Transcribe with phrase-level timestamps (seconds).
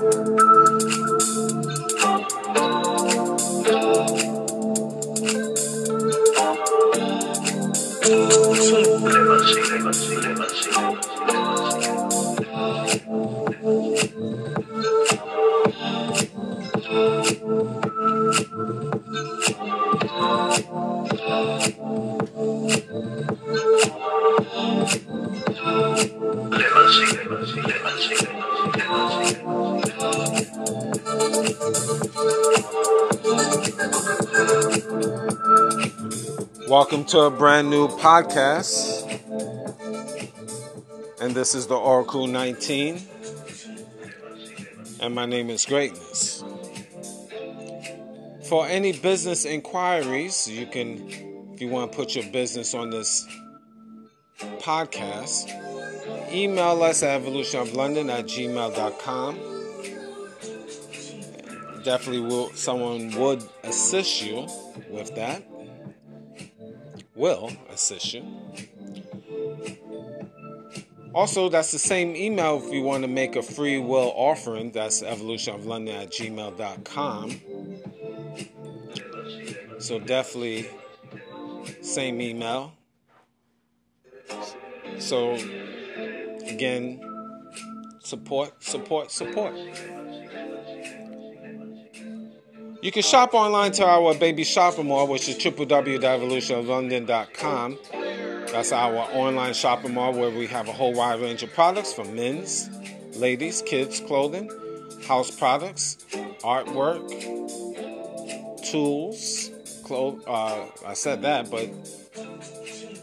[0.00, 0.40] Welcome
[37.10, 39.02] to a brand new podcast.
[41.20, 43.00] And this is the Oracle 19.
[45.00, 46.44] And my name is Greatness.
[48.48, 51.08] For any business inquiries, you can,
[51.52, 53.26] if you want to put your business on this
[54.60, 55.50] podcast,
[56.32, 59.34] email us at evolutionoflondon at gmail.com.
[61.82, 64.46] Definitely will someone would assist you
[64.92, 65.42] with that
[67.20, 68.24] will assist you.
[71.12, 74.70] Also, that's the same email if you want to make a free will offering.
[74.70, 77.40] That's evolutionoflondon at gmail.com.
[79.80, 80.68] So, definitely,
[81.82, 82.72] same email.
[84.98, 85.36] So,
[86.46, 87.00] again,
[88.00, 89.54] support, support, support.
[92.82, 97.78] You can shop online to our baby shopping mall, which is www.evolutionoflondon.com.
[98.50, 102.16] That's our online shopping mall where we have a whole wide range of products from
[102.16, 102.70] men's,
[103.16, 104.50] ladies, kids' clothing,
[105.06, 105.98] house products,
[106.42, 107.06] artwork,
[108.70, 109.50] tools,
[109.84, 110.24] clothes.
[110.26, 111.68] Uh, I said that, but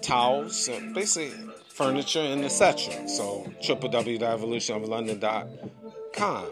[0.01, 1.37] towels, uh, basically
[1.69, 3.07] furniture and etc.
[3.07, 6.47] So www.evolutionoflondon.com.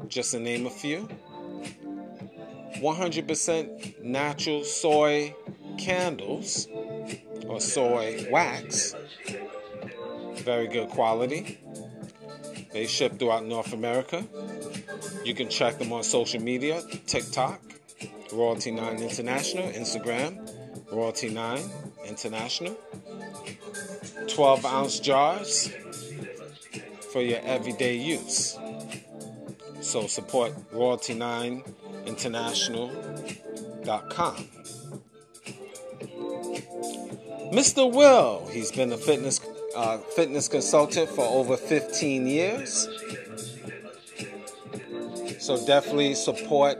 [0.08, 1.06] just to name a few.
[2.76, 5.36] 100% natural soy
[5.78, 6.68] candles
[7.46, 8.94] or soy wax.
[10.36, 11.58] Very good quality.
[12.72, 14.24] They ship throughout North America.
[15.24, 17.60] You can check them on social media TikTok,
[18.28, 20.48] Royalty9 International, Instagram,
[20.90, 22.76] Royalty9 International.
[24.28, 25.70] 12 ounce jars
[27.12, 28.56] for your everyday use.
[29.80, 34.48] So support Royalty9 International.com.
[37.52, 37.92] Mr.
[37.92, 39.38] Will, he's been a fitness
[39.76, 42.88] uh, fitness consultant for over 15 years.
[45.38, 46.78] So definitely support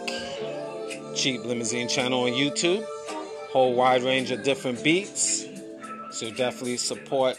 [1.18, 2.86] Cheap Limousine channel on YouTube.
[3.50, 5.44] Whole wide range of different beats.
[6.12, 7.36] So definitely support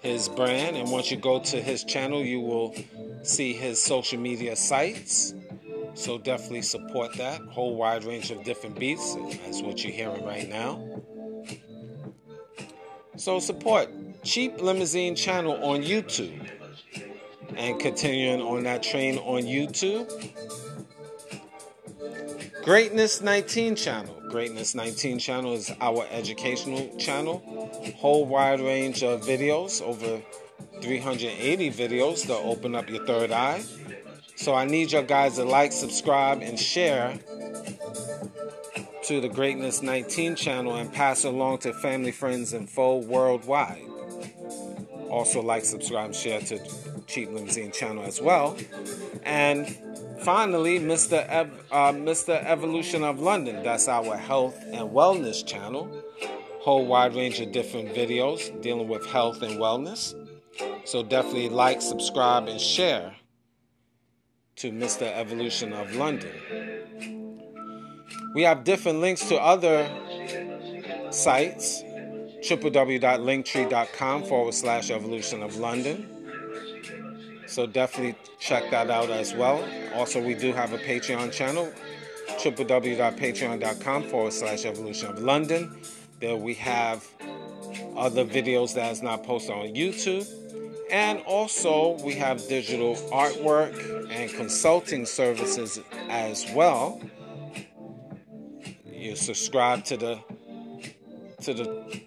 [0.00, 0.76] his brand.
[0.76, 2.74] And once you go to his channel, you will
[3.22, 5.34] see his social media sites.
[5.94, 7.40] So definitely support that.
[7.42, 9.14] Whole wide range of different beats.
[9.44, 10.84] That's what you're hearing right now.
[13.16, 13.88] So support
[14.24, 16.44] Cheap Limousine channel on YouTube.
[17.56, 20.10] And continuing on that train on YouTube.
[22.62, 24.22] Greatness 19 channel.
[24.28, 27.42] Greatness 19 channel is our educational channel.
[27.96, 30.22] Whole wide range of videos, over
[30.80, 33.62] 380 videos to open up your third eye.
[34.36, 37.18] So I need your guys to like, subscribe, and share
[39.06, 43.82] to the Greatness 19 channel and pass along to family, friends, and foe worldwide.
[45.10, 46.60] Also, like, subscribe, share to
[47.08, 48.56] Cheap Limousine channel as well.
[49.24, 49.76] And
[50.22, 51.26] finally, Mr.
[51.28, 52.42] Ev- uh, Mr.
[52.44, 53.62] Evolution of London.
[53.62, 55.90] That's our health and wellness channel.
[56.60, 60.14] Whole wide range of different videos dealing with health and wellness.
[60.84, 63.14] So definitely like, subscribe, and share
[64.56, 65.02] to Mr.
[65.02, 66.30] Evolution of London.
[68.34, 69.88] We have different links to other
[71.10, 71.82] sites
[72.42, 76.11] www.linktree.com forward slash evolution of London.
[77.52, 79.62] So definitely check that out as well.
[79.94, 81.70] Also, we do have a Patreon channel
[82.38, 85.78] www.patreon.com forward slash evolution of London.
[86.18, 87.06] There we have
[87.94, 90.26] other videos that is not posted on YouTube.
[90.90, 95.78] And also, we have digital artwork and consulting services
[96.08, 97.02] as well.
[98.90, 100.18] You subscribe to the
[101.42, 102.00] to the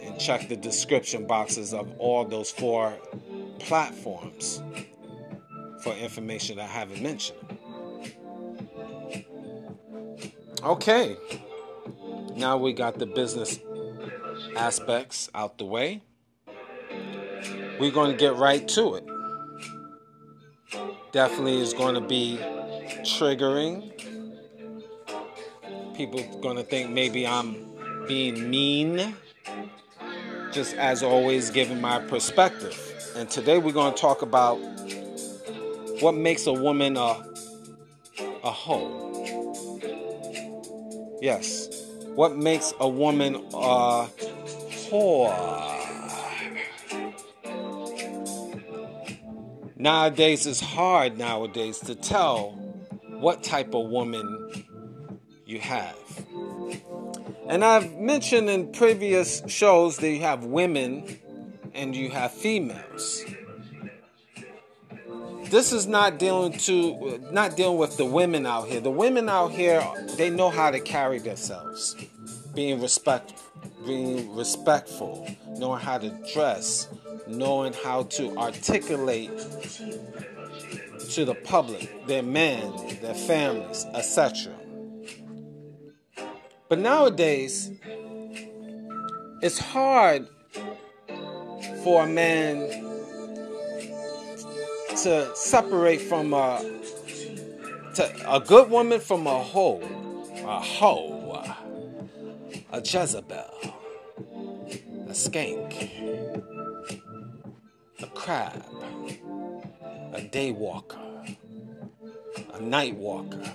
[0.00, 2.92] and check the description boxes of all those four
[3.60, 4.60] platforms
[5.80, 7.38] for information I haven't mentioned.
[10.64, 11.16] Okay,
[12.34, 13.60] now we got the business
[14.56, 16.02] aspects out the way.
[17.78, 19.04] We're going to get right to it
[21.12, 22.38] definitely is going to be
[23.02, 23.92] triggering.
[25.96, 27.56] People going to think maybe I'm
[28.06, 29.14] being mean.
[30.52, 32.76] Just as always, giving my perspective.
[33.16, 34.56] And today we're going to talk about
[36.00, 37.26] what makes a woman a
[38.42, 38.96] a hoe.
[41.20, 41.68] Yes,
[42.14, 44.08] what makes a woman a
[44.90, 45.50] whore?
[49.76, 52.50] Nowadays, it's hard nowadays to tell
[53.08, 54.66] what type of woman
[55.46, 55.96] you have.
[57.48, 61.18] And I've mentioned in previous shows that you have women
[61.74, 63.24] and you have females.
[65.44, 68.80] This is not dealing to not dealing with the women out here.
[68.80, 69.82] The women out here,
[70.16, 71.96] they know how to carry themselves,
[72.54, 73.32] being respect,
[73.86, 75.26] being respectful,
[75.58, 76.88] knowing how to dress,
[77.26, 79.30] knowing how to articulate
[81.10, 84.52] to the public, their men, their families, etc.
[86.68, 87.72] But nowadays,
[89.42, 90.28] it's hard
[91.82, 92.68] for a man
[95.02, 96.80] to separate from a
[98.26, 99.80] a good woman from a hoe,
[100.46, 101.19] a hoe,
[102.72, 103.54] a Jezebel,
[105.08, 105.90] a skank.
[108.02, 108.64] A crab,
[110.14, 111.36] a daywalker,
[112.54, 113.54] a night walker,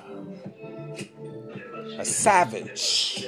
[1.97, 3.27] a savage,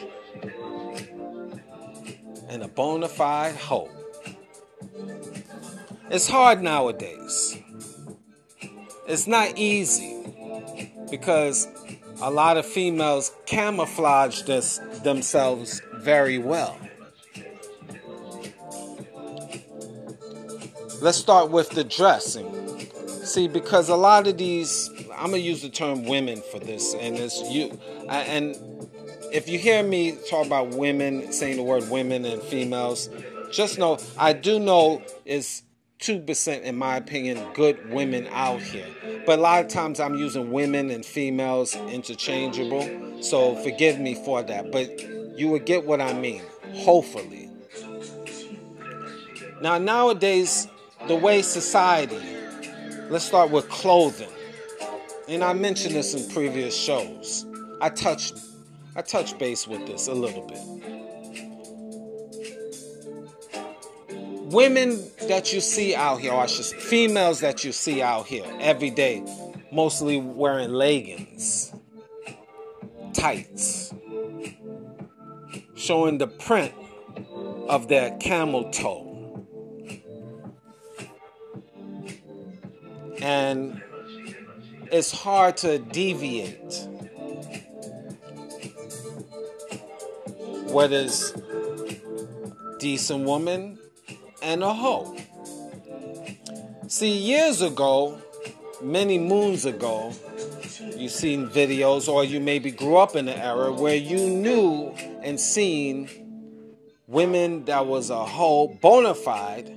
[2.49, 3.89] and a bona fide hoe.
[6.11, 7.57] It's hard nowadays.
[9.07, 10.23] It's not easy
[11.09, 11.67] because
[12.21, 16.77] a lot of females camouflage this, themselves very well.
[21.01, 22.51] Let's start with the dressing.
[23.23, 27.17] See, because a lot of these, I'm gonna use the term women for this, and
[27.17, 27.77] it's you,
[28.09, 28.55] and
[29.31, 33.09] if you hear me talk about women, saying the word women and females,
[33.51, 35.63] just know I do know is
[35.99, 38.87] 2%, in my opinion, good women out here.
[39.25, 43.21] But a lot of times I'm using women and females interchangeable.
[43.21, 44.71] So forgive me for that.
[44.71, 45.01] But
[45.37, 47.49] you will get what I mean, hopefully.
[49.61, 50.67] Now, nowadays,
[51.07, 52.21] the way society,
[53.09, 54.29] let's start with clothing.
[55.27, 57.45] And I mentioned this in previous shows.
[57.81, 58.35] I touched
[58.95, 60.96] I touched base with this a little bit.
[64.51, 68.89] Women that you see out here, or say, females that you see out here every
[68.89, 69.21] day,
[69.73, 71.73] mostly wearing leggings,
[73.13, 73.93] tights,
[75.75, 76.73] showing the print
[77.67, 79.45] of their camel toe.
[83.21, 83.81] And
[84.93, 86.87] it's hard to deviate.
[90.71, 91.33] Whether it's
[92.79, 93.76] decent woman
[94.47, 95.13] and a hoe.
[96.87, 98.17] See, years ago,
[98.81, 100.13] many moons ago,
[100.95, 105.37] you've seen videos, or you maybe grew up in an era where you knew and
[105.37, 106.09] seen
[107.07, 109.69] women that was a hoe bona fide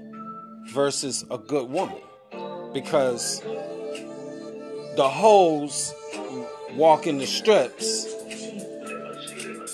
[0.67, 2.01] versus a good woman
[2.73, 3.41] because
[4.97, 5.93] the hoes
[6.75, 8.07] walking the strips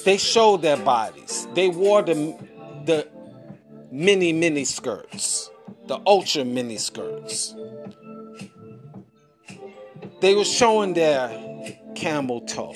[0.05, 2.15] they showed their bodies they wore the
[2.85, 3.07] the
[3.91, 5.51] mini mini skirts
[5.87, 7.55] the ultra mini skirts
[10.21, 11.29] they were showing their
[11.95, 12.75] camel toe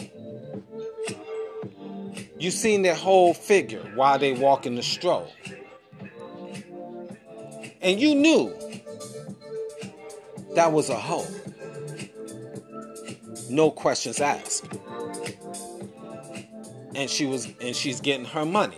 [2.39, 5.31] you seen their whole figure while they walking the stroll
[7.83, 8.55] and you knew
[10.55, 11.27] that was a hoe.
[13.49, 14.67] No questions asked.
[16.95, 18.77] And she was and she's getting her money.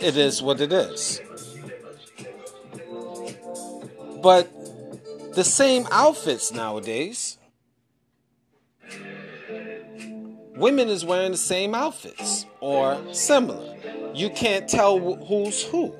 [0.00, 1.20] It is what it is.
[4.22, 4.48] But
[5.34, 7.38] the same outfits nowadays.
[10.56, 13.76] Women is wearing the same outfits or similar.
[14.14, 15.94] You can't tell who's who.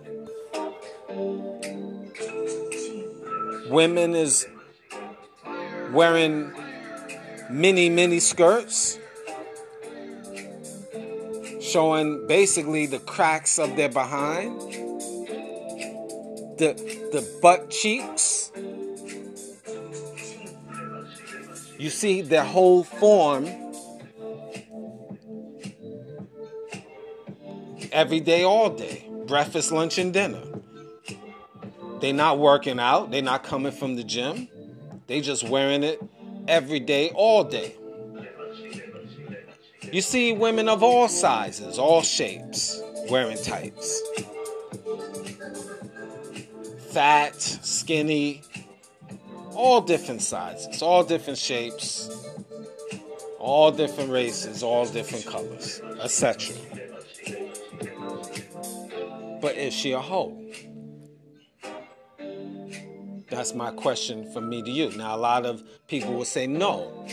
[3.70, 4.46] Women is
[5.92, 6.52] wearing
[7.50, 8.98] mini mini skirts
[11.68, 14.60] showing basically the cracks of their behind
[16.58, 16.74] the
[17.12, 18.50] the butt cheeks
[21.78, 23.46] you see their whole form
[27.92, 30.42] every day all day breakfast lunch and dinner
[32.00, 33.10] They're not working out.
[33.10, 34.48] they're not coming from the gym.
[35.06, 36.00] They just wearing it
[36.46, 37.74] every day, all day.
[39.92, 44.02] You see women of all sizes, all shapes, wearing tights.
[46.90, 48.42] Fat, skinny,
[49.52, 52.10] all different sizes, all different shapes,
[53.38, 56.54] all different races, all different colors, etc.
[59.40, 60.36] But is she a hoe?
[63.30, 64.90] That's my question from me to you.
[64.96, 67.06] Now, a lot of people will say no.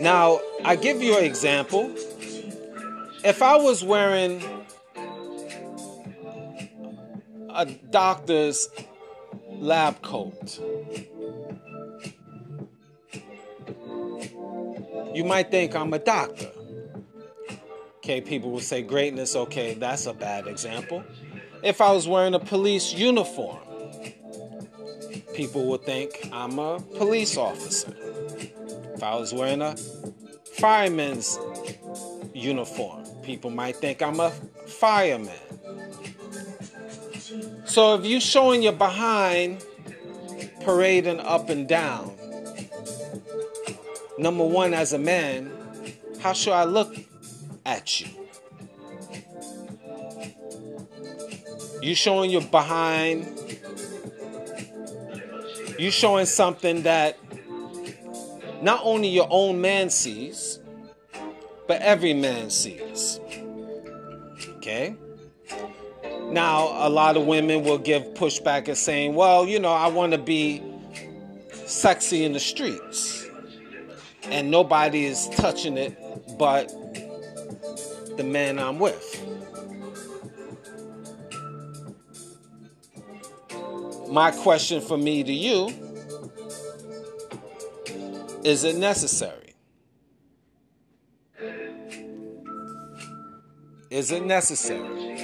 [0.00, 1.90] Now, I give you an example.
[3.24, 4.42] If I was wearing
[7.50, 8.68] a doctor's
[9.48, 10.60] lab coat,
[15.14, 16.50] you might think I'm a doctor.
[17.98, 21.02] Okay, people will say greatness, okay, that's a bad example
[21.62, 23.58] if I was wearing a police uniform.
[25.34, 27.92] People would think I'm a police officer.
[28.96, 29.76] If I was wearing a
[30.54, 31.38] fireman's
[32.32, 35.36] uniform, people might think I'm a fireman.
[37.66, 39.62] So if you showing your behind
[40.62, 42.10] parading up and down,
[44.18, 45.52] number one, as a man,
[46.20, 46.96] how should I look
[47.66, 48.08] at you?
[51.82, 53.26] You showing your behind
[55.78, 57.18] you showing something that
[58.62, 60.60] not only your own man sees,
[61.66, 63.20] but every man sees.
[64.56, 64.96] Okay?
[66.28, 70.12] Now, a lot of women will give pushback and saying, well, you know, I want
[70.12, 70.62] to be
[71.52, 73.26] sexy in the streets.
[74.24, 75.96] And nobody is touching it
[76.38, 76.68] but
[78.16, 79.22] the man I'm with.
[84.08, 85.85] My question for me to you
[88.46, 89.54] is it necessary?
[93.90, 95.16] Is it necessary?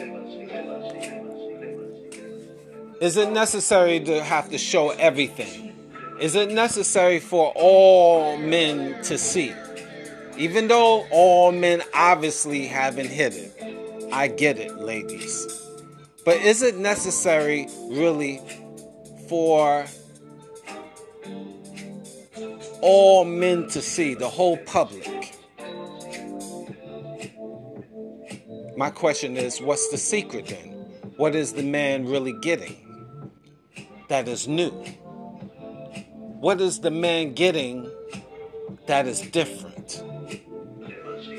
[3.01, 5.73] Is it necessary to have to show everything?
[6.21, 9.55] Is it necessary for all men to see?
[10.37, 14.13] Even though all men obviously haven't hit it.
[14.13, 15.47] I get it, ladies.
[16.25, 18.41] But is it necessary really
[19.29, 19.87] for
[22.83, 25.37] all men to see, the whole public.
[28.77, 30.71] My question is what's the secret then?
[31.17, 32.77] What is the man really getting
[34.09, 34.71] that is new?
[36.41, 37.89] What is the man getting
[38.87, 40.03] that is different?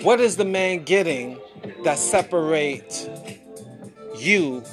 [0.03, 1.39] What is the man getting
[1.83, 3.09] that separate
[4.17, 4.63] you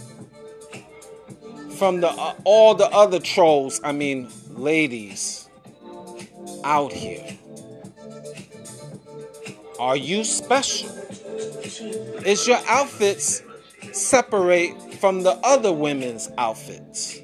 [1.77, 5.40] from the uh, all the other trolls, I mean ladies
[6.65, 7.39] out here.
[9.79, 10.91] Are you special?
[12.27, 13.43] Is your outfits
[13.93, 17.19] separate from the other women's outfits?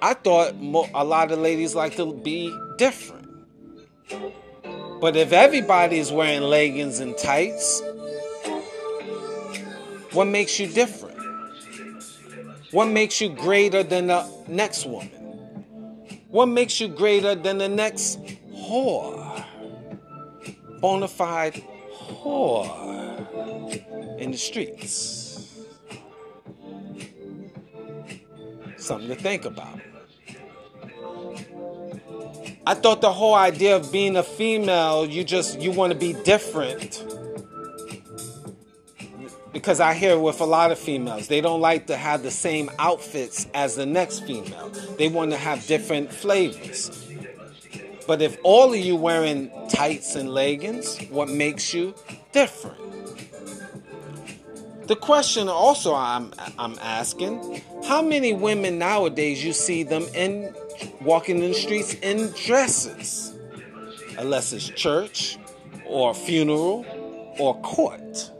[0.00, 3.26] I thought a lot of ladies like to be different.
[5.00, 7.82] But if everybody is wearing leggings and tights,
[10.12, 11.18] what makes you different?
[12.70, 15.23] What makes you greater than the next woman?
[16.34, 18.18] What makes you greater than the next
[18.52, 19.44] whore?
[20.80, 21.62] Bona fide
[21.92, 22.68] whore
[24.18, 25.64] in the streets.
[28.76, 29.78] Something to think about.
[32.66, 36.14] I thought the whole idea of being a female, you just you want to be
[36.24, 37.13] different
[39.54, 42.68] because I hear with a lot of females, they don't like to have the same
[42.78, 44.68] outfits as the next female.
[44.98, 46.90] They want to have different flavors.
[48.06, 51.94] But if all of you wearing tights and leggings, what makes you
[52.32, 52.80] different?
[54.88, 60.52] The question also I'm I'm asking, how many women nowadays you see them in
[61.00, 63.32] walking in the streets in dresses?
[64.18, 65.38] Unless it's church
[65.86, 66.84] or funeral
[67.38, 68.30] or court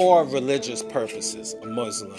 [0.00, 2.18] or religious purposes, a Muslim,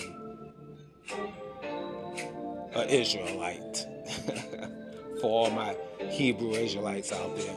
[2.76, 3.88] an Israelite,
[5.20, 5.76] for all my
[6.12, 7.56] Hebrew Israelites out there,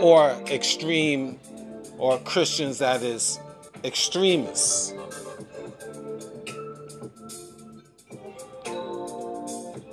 [0.00, 1.38] or extreme,
[1.96, 3.38] or Christians that is
[3.84, 4.92] extremists.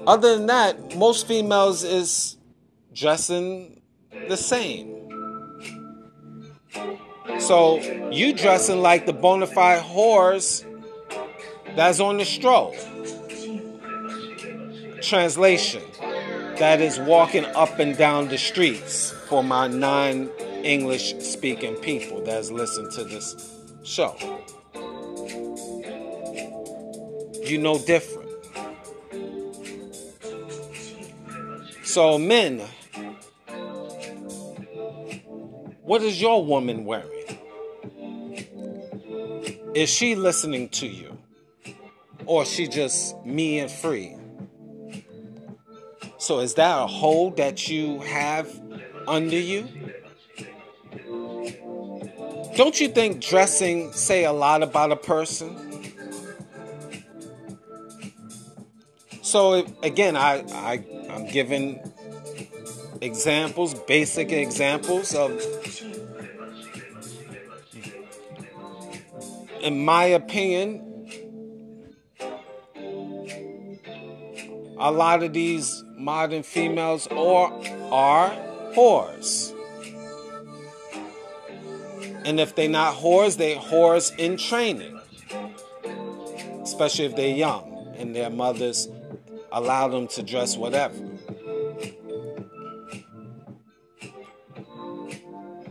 [0.08, 2.38] Other than that, most females is
[2.92, 3.84] dressing
[4.28, 4.96] the same.
[7.40, 7.80] So
[8.12, 10.64] you dressing like the bona fide whores
[11.76, 12.76] that's on the stroll.
[15.02, 15.84] Translation
[16.58, 20.30] that is walking up and down the streets for my non
[20.64, 23.36] English speaking people that's listening to this
[23.84, 24.16] show.
[27.44, 28.30] You know different.
[31.84, 32.60] So, men,
[35.84, 37.15] what is your woman wearing?
[39.76, 41.18] Is she listening to you?
[42.26, 44.16] Or is she just me and free?
[46.18, 48.50] So is that a hold that you have
[49.06, 49.68] under you?
[52.56, 55.94] Don't you think dressing say a lot about a person?
[59.24, 61.82] So again, I, I I'm giving
[63.02, 65.34] examples, basic examples of
[69.66, 70.80] in my opinion,
[74.78, 77.52] a lot of these modern females are,
[77.92, 78.30] are
[78.76, 79.52] whores.
[82.26, 85.02] And if they're not whores, they're whores in training.
[86.62, 88.88] Especially if they're young and their mothers
[89.52, 90.94] allow them to dress whatever.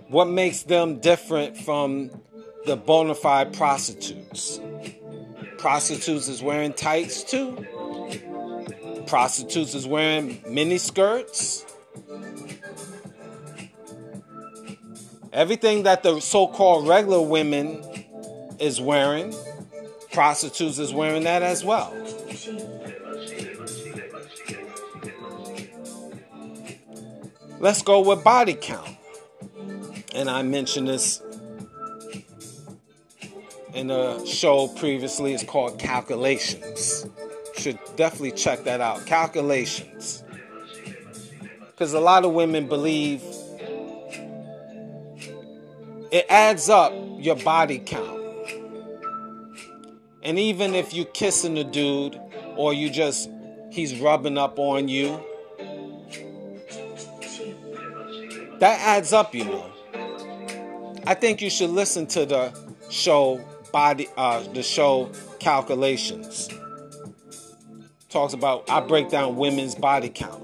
[0.09, 2.24] What makes them different from
[2.67, 4.61] the bona fide prostitutes,
[5.65, 7.57] Prostitutes is wearing tights too.
[9.07, 11.65] Prostitutes is wearing mini skirts.
[15.33, 17.83] Everything that the so called regular women
[18.59, 19.35] is wearing,
[20.13, 21.93] prostitutes is wearing that as well.
[27.59, 28.91] Let's go with body count.
[30.15, 31.23] And I mentioned this
[33.75, 35.35] in a show previously.
[35.35, 37.07] It's called Calculations.
[37.57, 39.05] Should definitely check that out.
[39.07, 40.25] Calculations.
[41.67, 43.23] Because a lot of women believe
[46.11, 48.21] it adds up your body count.
[50.23, 52.19] And even if you're kissing a dude
[52.57, 53.29] or you just
[53.71, 55.21] he's rubbing up on you,
[58.61, 59.71] that adds up, you know.
[61.07, 62.53] I think you should listen to the
[62.89, 65.11] show body uh, the show
[65.41, 66.49] calculations.
[68.09, 70.41] Talks about I break down women's body count.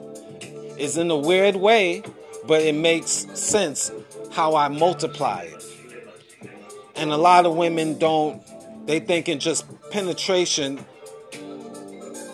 [0.77, 2.03] It's in a weird way,
[2.49, 3.93] but it makes sense
[4.33, 5.65] how I multiply it.
[6.97, 8.43] And a lot of women don't,
[8.87, 10.85] they thinking just penetration,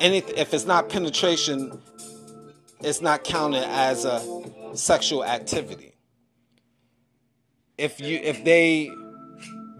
[0.01, 1.79] and if it's not penetration,
[2.81, 4.23] it's not counted as a
[4.73, 5.93] sexual activity.
[7.77, 8.91] If you if they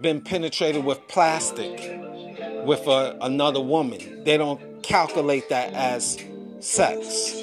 [0.01, 1.79] been penetrated with plastic
[2.65, 6.21] with a, another woman, they don't calculate that as
[6.59, 7.33] sex.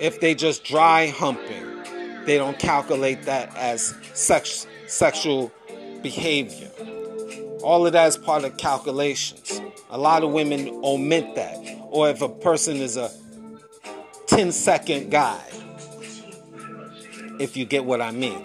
[0.00, 1.66] If they just dry humping,
[2.24, 5.52] they don't calculate that as sex sexual
[6.02, 6.70] behavior.
[7.62, 9.60] All of that is part of calculations.
[9.90, 11.56] A lot of women omit that.
[11.90, 13.10] Or if a person is a
[14.26, 15.42] 10 second guy,
[17.40, 18.44] if you get what I mean,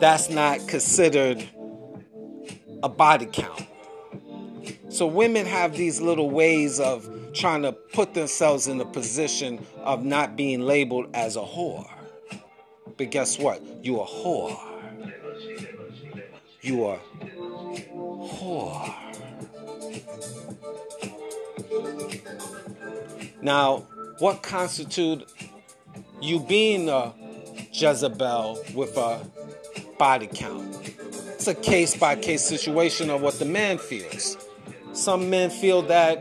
[0.00, 1.48] that's not considered
[2.82, 3.66] a body count.
[4.88, 10.04] So women have these little ways of trying to put themselves in the position of
[10.04, 11.88] not being labeled as a whore.
[12.96, 13.62] But guess what?
[13.84, 14.68] You a whore
[16.68, 17.00] you are
[17.94, 18.94] whore.
[23.40, 23.86] Now,
[24.18, 25.24] what constitute
[26.20, 27.14] you being a
[27.72, 29.24] Jezebel with a
[29.98, 30.97] body count?
[31.38, 34.36] It's a case by case situation of what the man feels.
[34.92, 36.18] Some men feel that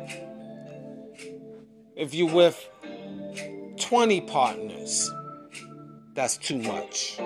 [1.96, 2.64] if you're with
[3.80, 5.12] 20 partners,
[6.14, 7.18] that's too much.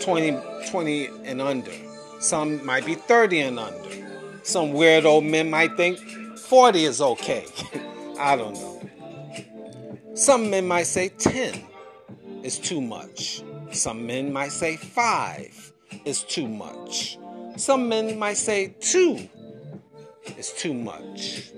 [0.00, 0.38] 20,
[0.70, 1.70] 20 and under.
[2.18, 4.40] Some might be 30 and under.
[4.42, 6.00] Some weird old men might think
[6.36, 7.46] 40 is okay.
[8.18, 10.14] I don't know.
[10.14, 11.62] Some men might say 10
[12.42, 13.44] is too much.
[13.70, 15.74] Some men might say 5
[16.08, 17.18] is too much.
[17.56, 19.28] Some men might say 2
[20.38, 21.52] is too much.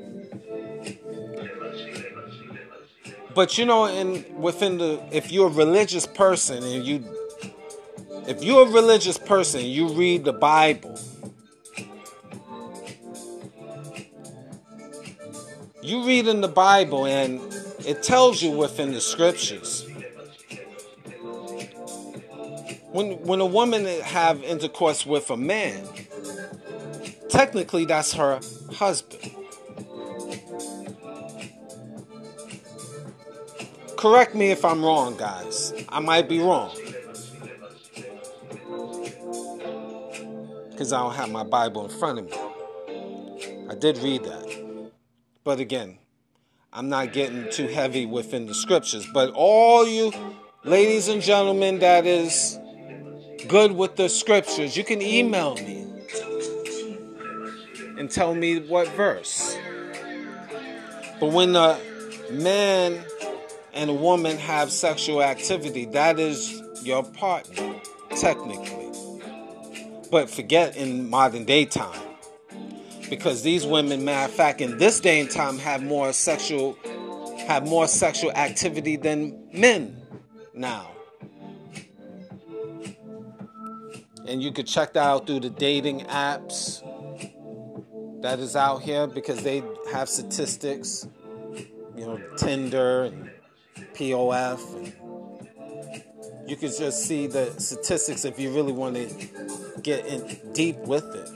[3.32, 7.04] But you know, in within the if you're a religious person and you
[8.26, 10.98] if you're a religious person, you read the Bible.
[15.82, 17.40] You read in the Bible and
[17.86, 19.89] it tells you within the scriptures.
[22.92, 25.86] When when a woman have intercourse with a man,
[27.28, 28.40] technically that's her
[28.72, 29.34] husband.
[33.96, 35.74] Correct me if I'm wrong, guys.
[35.88, 36.74] I might be wrong.
[40.80, 43.66] because I don't have my Bible in front of me.
[43.68, 44.90] I did read that.
[45.44, 45.98] But again,
[46.72, 49.06] I'm not getting too heavy within the scriptures.
[49.12, 50.10] But all you
[50.64, 52.58] ladies and gentlemen that is
[53.48, 55.86] good with the scriptures, you can email me
[57.98, 59.56] and tell me what verse.
[61.18, 61.78] But when a
[62.30, 63.04] man
[63.72, 67.74] and a woman have sexual activity, that is your partner,
[68.16, 68.80] technically
[70.10, 72.06] but forget in modern day time.
[73.08, 76.76] Because these women, matter of fact, in this day and time have more sexual
[77.46, 80.00] have more sexual activity than men
[80.54, 80.88] now.
[84.30, 86.82] And you could check that out through the dating apps
[88.22, 91.08] that is out here because they have statistics,
[91.96, 93.28] you know, Tinder and
[93.94, 94.92] POF and
[96.48, 99.08] you can just see the statistics if you really want to
[99.82, 101.28] get in deep with it.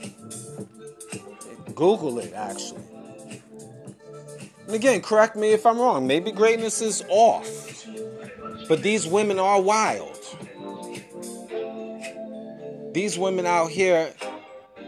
[1.75, 2.83] Google it actually.
[4.67, 6.07] And again, correct me if I'm wrong.
[6.07, 7.85] Maybe greatness is off.
[8.69, 10.14] But these women are wild.
[12.95, 14.13] These women out here,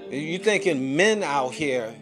[0.09, 1.93] you thinking men out here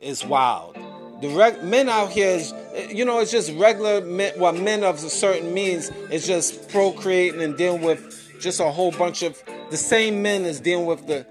[0.00, 0.76] is wild.
[1.20, 2.54] The reg- men out here is,
[2.88, 4.32] you know, it's just regular men.
[4.38, 8.92] Well, men of a certain means is just procreating and dealing with just a whole
[8.92, 9.38] bunch of
[9.68, 11.26] the same men is dealing with the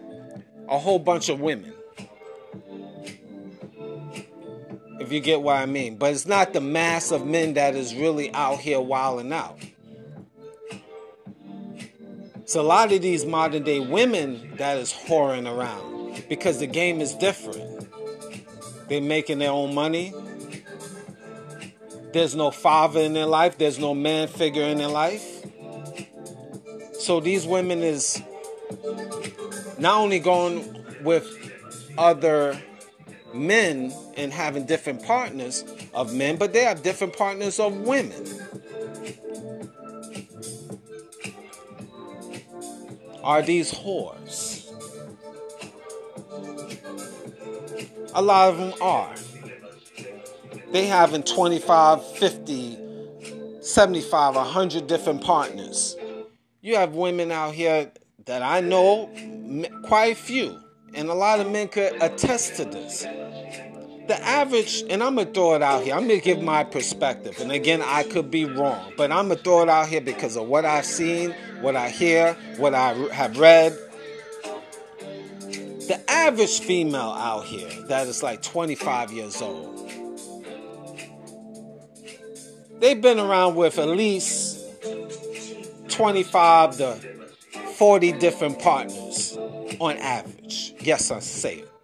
[0.69, 1.73] a whole bunch of women.
[4.99, 7.95] If you get what I mean, but it's not the mass of men that is
[7.95, 9.57] really out here wilding out.
[12.47, 17.01] So a lot of these modern day women that is whoring around because the game
[17.01, 17.87] is different.
[18.87, 20.13] They're making their own money.
[22.13, 23.57] There's no father in their life.
[23.57, 25.43] There's no man figure in their life.
[26.99, 28.21] So these women is
[29.79, 31.27] not only going with
[31.97, 32.61] other
[33.33, 38.23] men and having different partners of men, but they have different partners of women.
[43.25, 44.71] Are these whores?
[48.13, 49.15] A lot of them are.
[50.71, 52.77] They having 25, 50,
[53.61, 55.95] 75, 100 different partners.
[56.61, 57.91] You have women out here
[58.25, 59.09] that I know,
[59.87, 60.61] quite a few,
[60.93, 63.07] and a lot of men could attest to this.
[64.07, 67.51] The average, and I'm gonna throw it out here, I'm gonna give my perspective, and
[67.51, 70.63] again, I could be wrong, but I'm gonna throw it out here because of what
[70.63, 73.73] I've seen, what I hear, what I have read,
[75.87, 79.89] the average female out here that is like 25 years old,
[82.79, 84.59] they've been around with at least
[85.89, 86.93] 25 to
[87.75, 89.35] 40 different partners
[89.79, 90.75] on average.
[90.79, 91.74] Yes, I say it.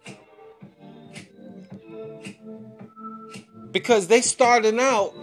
[3.72, 5.14] Because they started out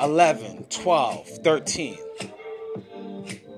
[0.00, 1.98] 11, 12, 13.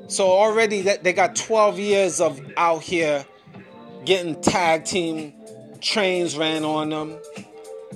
[0.09, 3.25] So already that they got 12 years of out here
[4.05, 5.33] getting tag team
[5.81, 7.19] trains ran on them.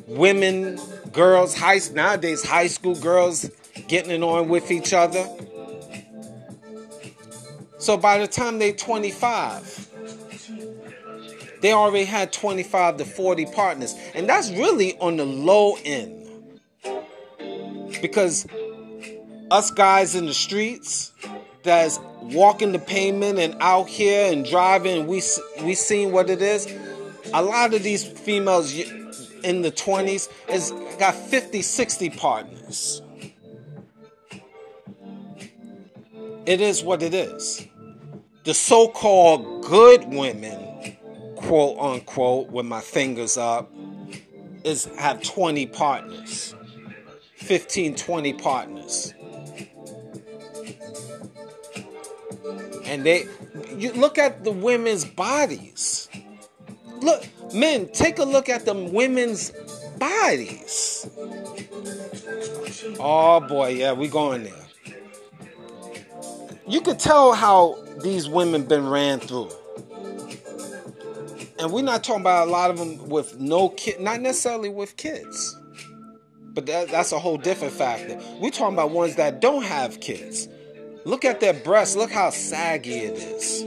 [0.06, 0.80] Women,
[1.12, 3.48] girls, high nowadays high school girls
[3.86, 5.26] getting it on with each other.
[7.78, 9.89] So by the time they're 25,
[11.60, 13.94] they already had 25 to 40 partners.
[14.14, 16.16] And that's really on the low end.
[18.00, 18.46] Because
[19.50, 21.12] us guys in the streets
[21.62, 25.22] that's walking the pavement and out here and driving, we
[25.62, 26.66] we seen what it is.
[27.34, 28.74] A lot of these females
[29.42, 33.02] in the 20s is got 50, 60 partners.
[36.46, 37.66] It is what it is.
[38.44, 40.59] The so-called good women,
[41.42, 43.72] quote unquote, with my fingers up,
[44.64, 46.55] is have 20 partners.
[47.37, 49.14] 15, 20 partners.
[52.90, 53.24] and they
[53.76, 56.09] you look at the women's bodies.
[57.00, 57.24] Look,
[57.55, 59.53] men, take a look at the women's
[59.98, 61.09] bodies.
[62.98, 64.66] Oh boy, yeah, we going there.
[66.66, 69.50] You could tell how these women been ran through.
[71.59, 74.96] And we're not talking about a lot of them with no kid, not necessarily with
[74.96, 75.57] kids.
[76.53, 78.18] But that, that's a whole different factor.
[78.40, 80.48] We're talking about ones that don't have kids
[81.05, 81.96] Look at their breasts.
[81.96, 83.64] Look how saggy it is.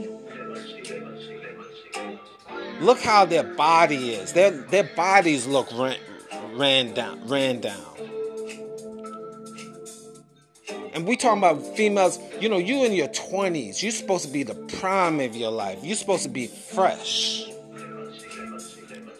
[2.80, 4.32] Look how their body is.
[4.32, 5.98] Their their bodies look ran,
[6.54, 7.93] ran down, ran down.
[10.94, 14.44] And we talking about females, you know, you in your 20s, you're supposed to be
[14.44, 15.80] the prime of your life.
[15.82, 17.44] You're supposed to be fresh.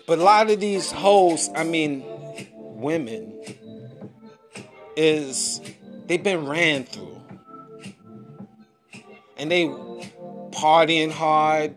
[0.07, 2.05] But a lot of these hoes, I mean,
[2.59, 3.33] women,
[4.97, 5.61] is
[6.07, 7.21] they've been ran through
[9.37, 11.77] and they partying hard.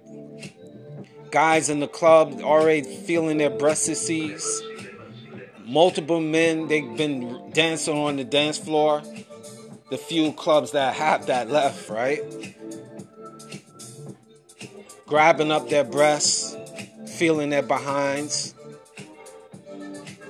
[1.31, 4.62] Guys in the club already feeling their breasts.
[5.65, 9.01] Multiple men, they've been dancing on the dance floor.
[9.89, 12.21] The few clubs that have that left, right?
[15.06, 16.56] Grabbing up their breasts,
[17.17, 18.54] feeling their behinds.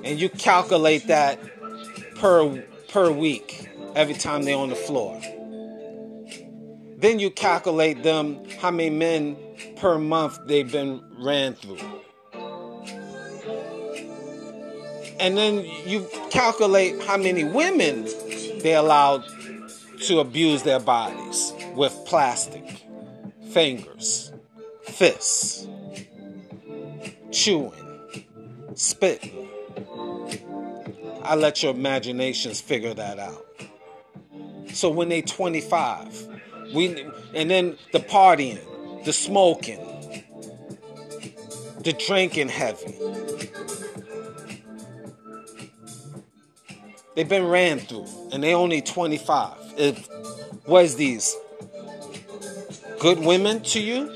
[0.04, 1.38] And you calculate that
[2.14, 5.20] per per week every time they're on the floor.
[6.96, 9.36] Then you calculate them how many men
[9.76, 11.78] per month they've been ran through.
[15.20, 18.04] And then you calculate how many women
[18.62, 19.24] they allowed
[20.02, 22.82] to abuse their bodies with plastic,
[23.50, 24.32] fingers,
[24.82, 25.66] fists,
[27.30, 28.00] chewing,
[28.74, 29.48] spitting.
[31.22, 33.44] I let your imaginations figure that out.
[34.72, 36.40] So when they 25,
[36.74, 39.80] we and then the partying, the smoking,
[41.82, 42.94] the drinking heavy.
[47.18, 49.74] They've been ran through, and they only 25.
[49.76, 50.08] If
[50.68, 51.34] was these
[53.00, 54.08] good women to you,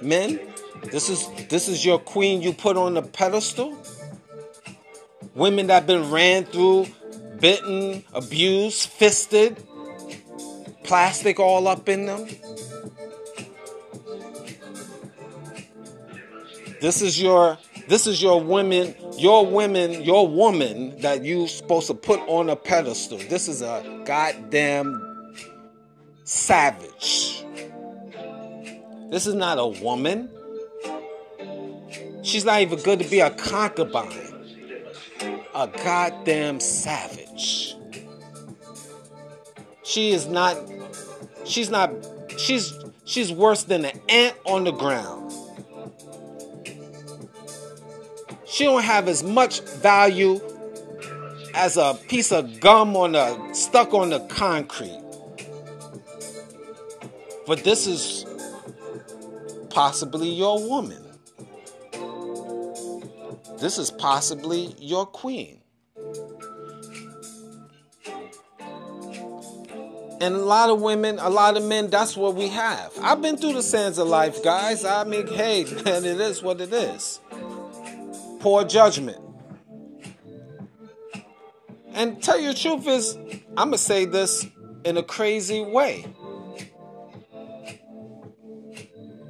[0.00, 0.38] men?
[0.84, 3.76] This is this is your queen you put on the pedestal.
[5.34, 6.86] Women that been ran through,
[7.40, 9.60] bitten, abused, fisted,
[10.84, 12.28] plastic all up in them.
[16.80, 21.94] This is your this is your women, your women, your woman that you supposed to
[21.94, 23.18] put on a pedestal.
[23.18, 25.34] This is a goddamn
[26.24, 27.44] savage.
[29.10, 30.28] This is not a woman.
[32.22, 34.34] She's not even good to be a concubine.
[35.54, 37.76] A goddamn savage.
[39.84, 40.56] She is not
[41.44, 41.92] she's not
[42.36, 42.74] she's
[43.04, 45.32] she's worse than an ant on the ground.
[48.56, 50.40] She don't have as much value
[51.54, 54.98] as a piece of gum on the stuck on the concrete.
[57.46, 58.24] But this is
[59.68, 61.04] possibly your woman.
[63.58, 65.60] This is possibly your queen.
[70.18, 72.90] And a lot of women, a lot of men, that's what we have.
[73.02, 74.82] I've been through the sands of life, guys.
[74.82, 77.20] I mean, hey, man, it is what it is
[78.46, 79.18] poor judgment.
[81.92, 83.16] And tell you the truth is,
[83.56, 84.46] I'm gonna say this
[84.84, 86.06] in a crazy way.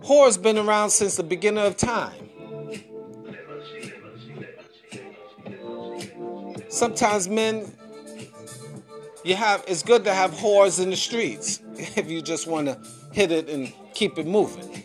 [0.05, 2.29] Whore's been around since the beginning of time.
[6.69, 7.75] Sometimes men,
[9.25, 11.63] you have it's good to have whores in the streets
[11.97, 12.79] if you just want to
[13.13, 14.85] hit it and keep it moving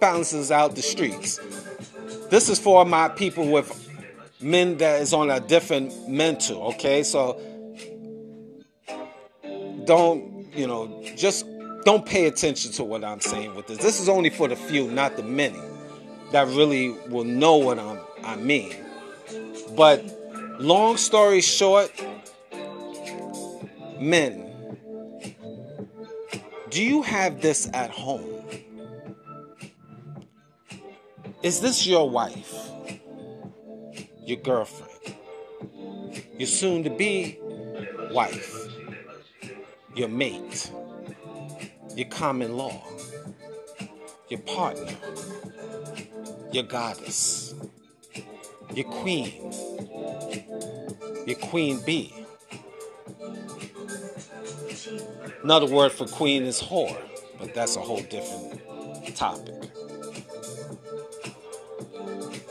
[0.00, 1.38] bounces out the streets.
[2.30, 3.88] This is for my people with
[4.40, 7.02] men that is on a different mental, okay?
[7.02, 7.40] So
[9.84, 11.46] don't, you know, just
[11.84, 13.78] don't pay attention to what I'm saying with this.
[13.78, 15.58] This is only for the few, not the many,
[16.32, 18.74] that really will know what I'm, I mean.
[19.76, 20.04] But
[20.60, 21.90] long story short,
[23.98, 24.46] men,
[26.70, 28.39] do you have this at home?
[31.42, 32.70] Is this your wife?
[34.26, 35.16] Your girlfriend?
[36.36, 37.38] Your soon to be
[38.10, 38.68] wife?
[39.96, 40.70] Your mate?
[41.96, 42.82] Your common law?
[44.28, 44.92] Your partner?
[46.52, 47.54] Your goddess?
[48.74, 49.50] Your queen?
[51.26, 52.14] Your queen bee?
[55.42, 57.00] Another word for queen is whore,
[57.38, 59.54] but that's a whole different topic.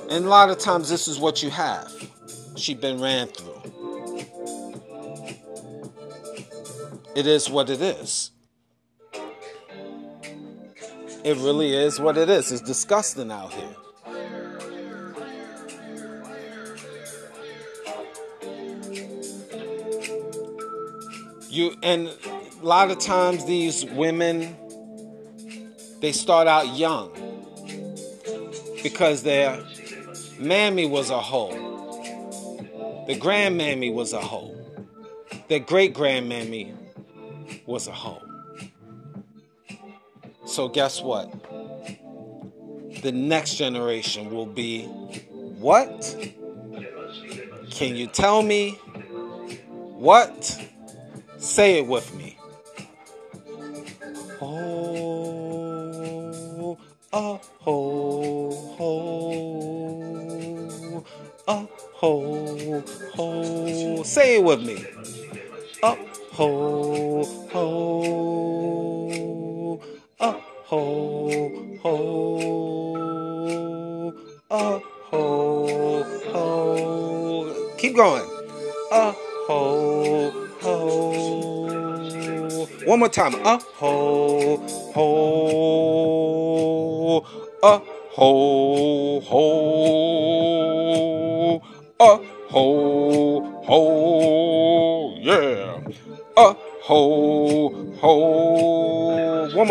[0.09, 1.91] And a lot of times, this is what you have.
[2.55, 3.61] She been ran through.
[7.15, 8.31] It is what it is.
[11.23, 12.51] It really is what it is.
[12.51, 13.75] It's disgusting out here.
[21.49, 24.55] You and a lot of times these women
[25.99, 27.11] they start out young
[28.81, 29.61] because they're
[30.39, 31.51] Mammy was a hoe.
[33.07, 34.55] The grandmammy was a hoe.
[35.49, 36.73] The great grandmammy
[37.65, 38.21] was a hoe.
[40.45, 41.29] So, guess what?
[43.01, 46.15] The next generation will be what?
[47.71, 48.71] Can you tell me
[49.97, 50.57] what?
[51.37, 52.28] Say it with me.
[64.39, 64.85] It with me.
[65.83, 65.99] Up,
[66.31, 67.67] ho, ho.
[70.17, 71.93] Up, ho, ho.
[74.49, 77.75] Up, ho, ho.
[77.77, 78.23] Keep going.
[78.93, 79.17] Up,
[79.47, 80.31] ho,
[80.61, 80.79] ho.
[82.85, 83.35] One more time.
[83.45, 84.55] Up, ho,
[84.93, 85.05] ho.
[87.61, 88.58] Up, ho,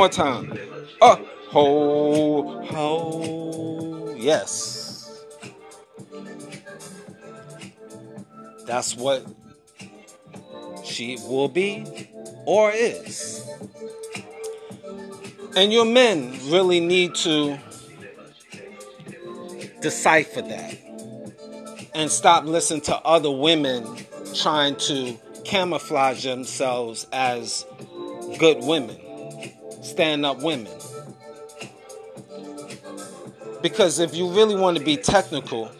[0.09, 0.59] more time.
[1.00, 4.14] Oh, ho ho.
[4.16, 5.24] Yes.
[8.66, 9.26] That's what
[10.84, 11.86] she will be
[12.44, 13.46] or is.
[15.56, 17.59] And your men really need to
[19.80, 20.78] decipher that
[21.94, 23.84] and stop listening to other women
[24.34, 27.64] trying to camouflage themselves as
[28.38, 28.96] good women,
[29.82, 30.72] stand up women.
[33.62, 35.70] Because if you really want to be technical,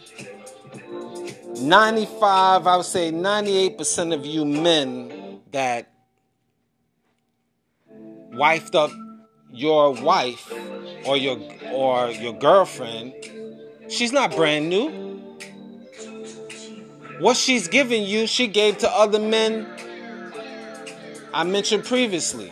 [1.57, 5.91] 95, I would say 98% of you men that
[8.31, 8.91] wifed up
[9.51, 10.51] your wife
[11.05, 11.39] or your
[11.71, 13.13] or your girlfriend,
[13.89, 14.89] she's not brand new.
[17.19, 19.67] What she's giving you, she gave to other men
[21.33, 22.51] I mentioned previously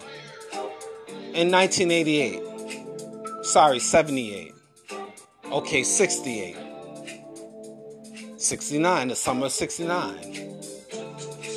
[1.38, 3.46] in 1988.
[3.46, 4.54] Sorry, 78.
[5.52, 6.58] Okay, 68.
[8.38, 10.62] 69, the summer of 69.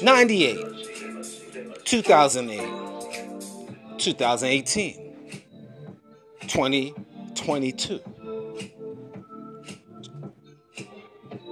[0.02, 1.84] 98.
[1.84, 3.98] 2008.
[3.98, 5.14] 2018.
[6.46, 8.00] 2022.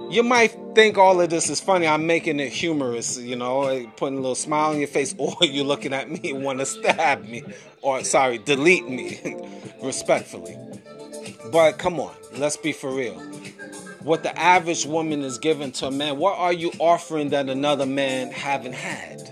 [0.09, 1.85] You might think all of this is funny.
[1.85, 5.65] I'm making it humorous, you know, putting a little smile on your face, or you're
[5.65, 7.43] looking at me and want to stab me,
[7.81, 9.35] or sorry, delete me,
[9.83, 10.57] respectfully.
[11.51, 13.19] But come on, let's be for real.
[14.01, 17.85] What the average woman is giving to a man, what are you offering that another
[17.85, 19.29] man haven't had?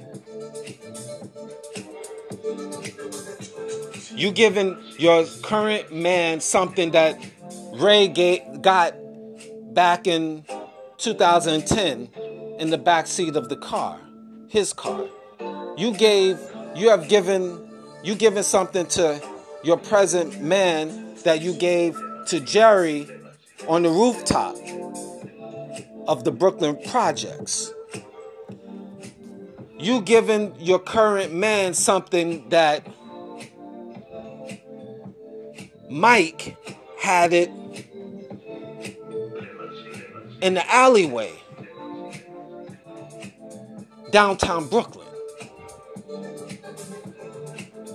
[4.13, 7.19] You giving your current man something that
[7.73, 8.07] Ray
[8.61, 8.95] got
[9.73, 10.43] back in
[10.97, 12.09] 2010
[12.59, 13.99] in the back seat of the car,
[14.47, 15.05] his car.
[15.77, 16.39] You gave,
[16.75, 17.69] you have given,
[18.03, 19.21] you given something to
[19.63, 23.07] your present man that you gave to Jerry
[23.67, 24.55] on the rooftop
[26.07, 27.71] of the Brooklyn projects.
[29.77, 32.87] You giving your current man something that
[35.89, 36.57] Mike
[36.99, 37.51] had it
[40.41, 41.33] in the alleyway
[44.11, 45.07] downtown Brooklyn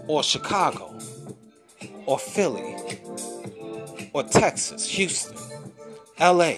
[0.09, 0.99] or Chicago
[2.07, 2.76] or Philly
[4.12, 5.36] or Texas, Houston,
[6.20, 6.55] LA,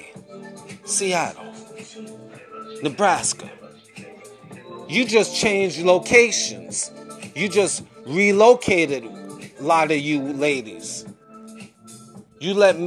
[0.85, 1.53] Seattle,
[2.83, 3.51] Nebraska.
[4.89, 6.91] You just changed locations.
[7.35, 11.07] You just relocated a lot of you ladies.
[12.41, 12.79] You let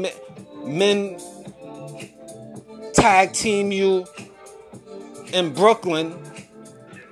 [0.65, 1.19] men
[2.97, 4.05] tag team you
[5.31, 6.17] in Brooklyn,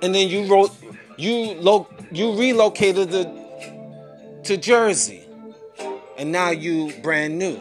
[0.02, 0.72] and then you wrote
[1.16, 5.24] you lo- you relocated to, to Jersey,
[6.18, 7.58] and now you brand new,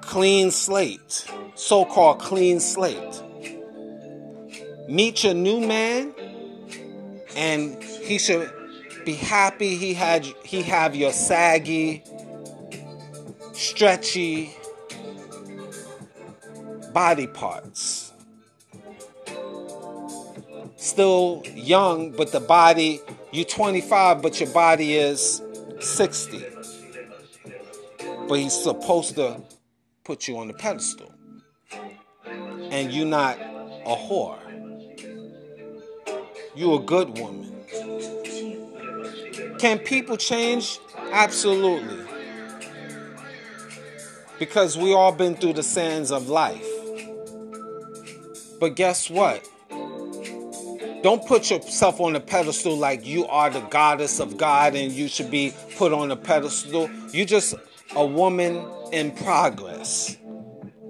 [0.00, 3.22] clean slate, so-called clean slate.
[4.88, 6.14] Meet your new man,
[7.36, 8.50] and he should
[9.04, 12.04] be happy he had he have your saggy,
[13.52, 14.56] stretchy
[16.96, 18.10] body parts.
[20.76, 25.42] Still young, but the body, you're 25, but your body is
[25.78, 26.42] 60.
[28.26, 29.42] But he's supposed to
[30.04, 31.12] put you on the pedestal.
[32.70, 34.38] And you're not a whore.
[36.54, 37.52] You're a good woman.
[39.58, 40.78] Can people change?
[41.12, 42.06] Absolutely.
[44.38, 46.66] Because we all been through the sands of life.
[48.58, 49.48] But guess what?
[51.02, 55.08] Don't put yourself on a pedestal like you are the goddess of God and you
[55.08, 56.90] should be put on a pedestal.
[57.12, 57.54] You're just
[57.94, 60.16] a woman in progress.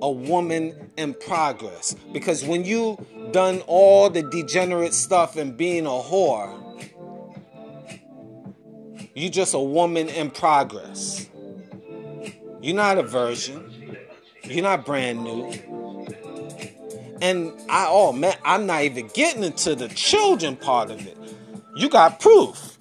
[0.01, 1.95] A woman in progress.
[2.13, 2.97] Because when you
[3.33, 6.63] done all the degenerate stuff and being a whore,
[9.15, 11.29] you're just a woman in progress.
[12.61, 13.99] You're not a virgin.
[14.45, 15.53] You're not brand new.
[17.21, 21.17] And I, oh man, I'm not even getting into the children part of it.
[21.77, 22.79] You got proof.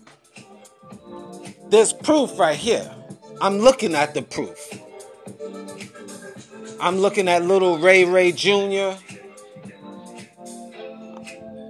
[1.69, 2.93] There's proof right here.
[3.41, 4.57] I'm looking at the proof.
[6.79, 8.93] I'm looking at little Ray Ray Jr.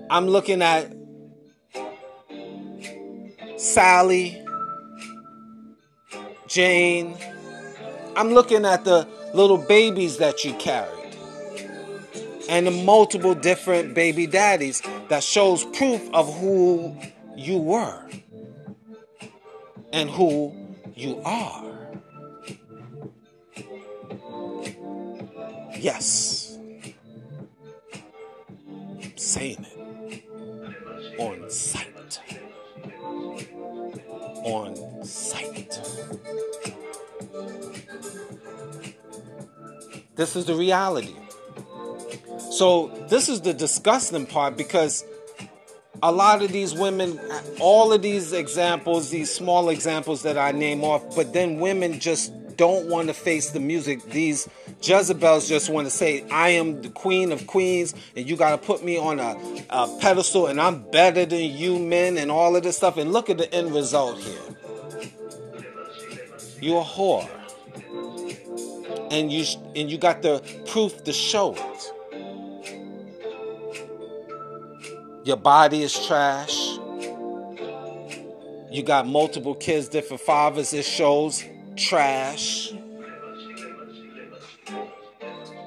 [0.10, 0.94] I'm looking at
[3.58, 4.44] Sally,
[6.48, 7.18] Jane.
[8.16, 11.05] I'm looking at the little babies that you carry
[12.50, 16.96] and the multiple different baby daddies that shows proof of who
[17.36, 18.02] you were
[19.92, 20.54] and who
[20.96, 21.64] you are.
[25.78, 26.58] Yes.
[28.68, 32.20] I'm saying it on sight.
[34.44, 35.82] On sight.
[40.16, 41.16] This is the reality.
[42.56, 45.04] So this is the disgusting part because
[46.02, 47.20] a lot of these women,
[47.60, 52.32] all of these examples, these small examples that I name off, but then women just
[52.56, 54.02] don't want to face the music.
[54.04, 54.48] These
[54.82, 58.58] Jezebels just want to say, I am the queen of queens, and you got to
[58.58, 59.36] put me on a,
[59.70, 62.96] a, pedestal, and I'm better than you men, and all of this stuff.
[62.96, 64.40] And look at the end result here.
[66.62, 67.30] You're a whore.
[69.12, 69.44] And you,
[69.76, 71.92] and you got the proof to show it.
[75.26, 76.78] Your body is trash.
[78.70, 80.72] You got multiple kids, different fathers.
[80.72, 81.44] It shows
[81.76, 82.72] trash.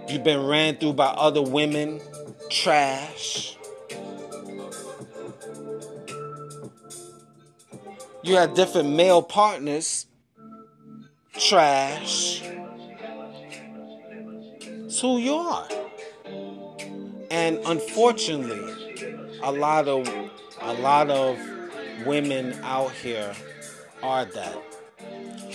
[0.08, 2.00] You've been ran through by other women,
[2.48, 3.56] trash.
[8.22, 10.06] You had different male partners,
[11.32, 12.42] trash.
[14.84, 15.68] It's who you are.
[17.32, 18.77] And unfortunately,
[19.42, 20.08] a lot of
[20.60, 21.38] a lot of
[22.06, 23.34] women out here
[24.02, 24.56] are that.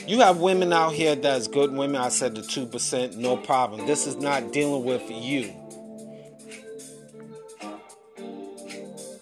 [0.08, 1.96] You have women out here that's good women.
[1.96, 3.88] I said the 2%, no problem.
[3.88, 5.54] This is not dealing with you.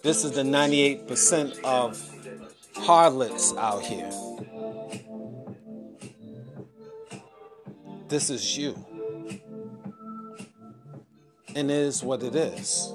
[0.01, 2.03] This is the 98% of
[2.75, 4.11] harlots out here.
[8.07, 8.73] This is you.
[11.55, 12.91] And it is what it is.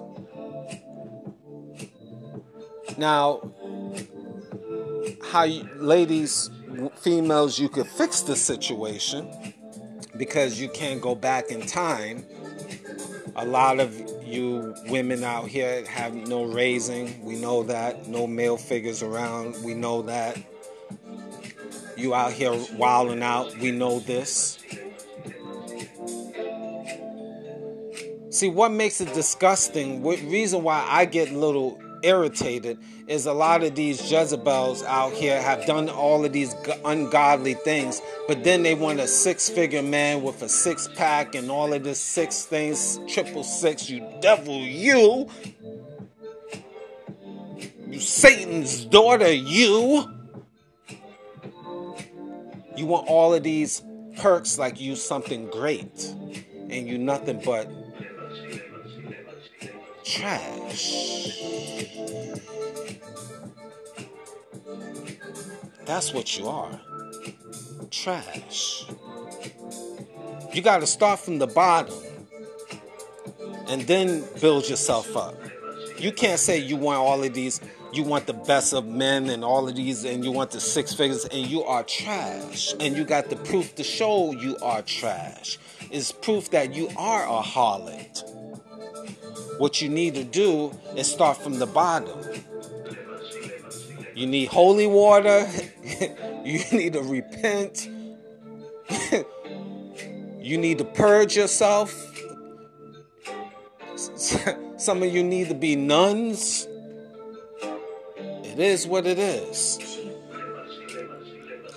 [2.97, 3.53] Now,
[5.23, 6.51] how you, ladies
[6.97, 9.55] females, you could fix the situation
[10.17, 12.25] because you can't go back in time.
[13.37, 13.95] A lot of
[14.25, 17.23] you women out here have no raising.
[17.23, 18.09] We know that.
[18.09, 19.63] No male figures around.
[19.63, 20.39] We know that.
[21.97, 23.57] You out here wilding out.
[23.59, 24.59] We know this.
[28.31, 33.63] See, what makes it disgusting, what reason why I get little irritated is a lot
[33.63, 38.75] of these Jezebels out here have done all of these ungodly things, but then they
[38.75, 42.99] want a six figure man with a six pack and all of this six things,
[43.09, 45.29] triple six, you devil, you.
[47.89, 50.11] You Satan's daughter, you.
[52.77, 53.83] You want all of these
[54.19, 56.15] perks like you something great,
[56.69, 57.69] and you nothing but
[60.07, 61.41] trash.
[65.85, 66.81] That's what you are.
[67.91, 68.87] Trash.
[70.53, 71.95] You got to start from the bottom
[73.69, 75.35] and then build yourself up.
[75.99, 77.61] You can't say you want all of these,
[77.93, 80.93] you want the best of men and all of these, and you want the six
[80.93, 82.75] figures, and you are trash.
[82.79, 85.59] And you got the proof to show you are trash.
[85.91, 88.46] It's proof that you are a harlot.
[89.59, 92.19] What you need to do is start from the bottom.
[94.15, 95.49] You need holy water.
[96.45, 97.89] you need to repent.
[100.41, 101.93] you need to purge yourself.
[104.77, 106.69] Some of you need to be nuns.
[108.45, 109.79] It is what it is.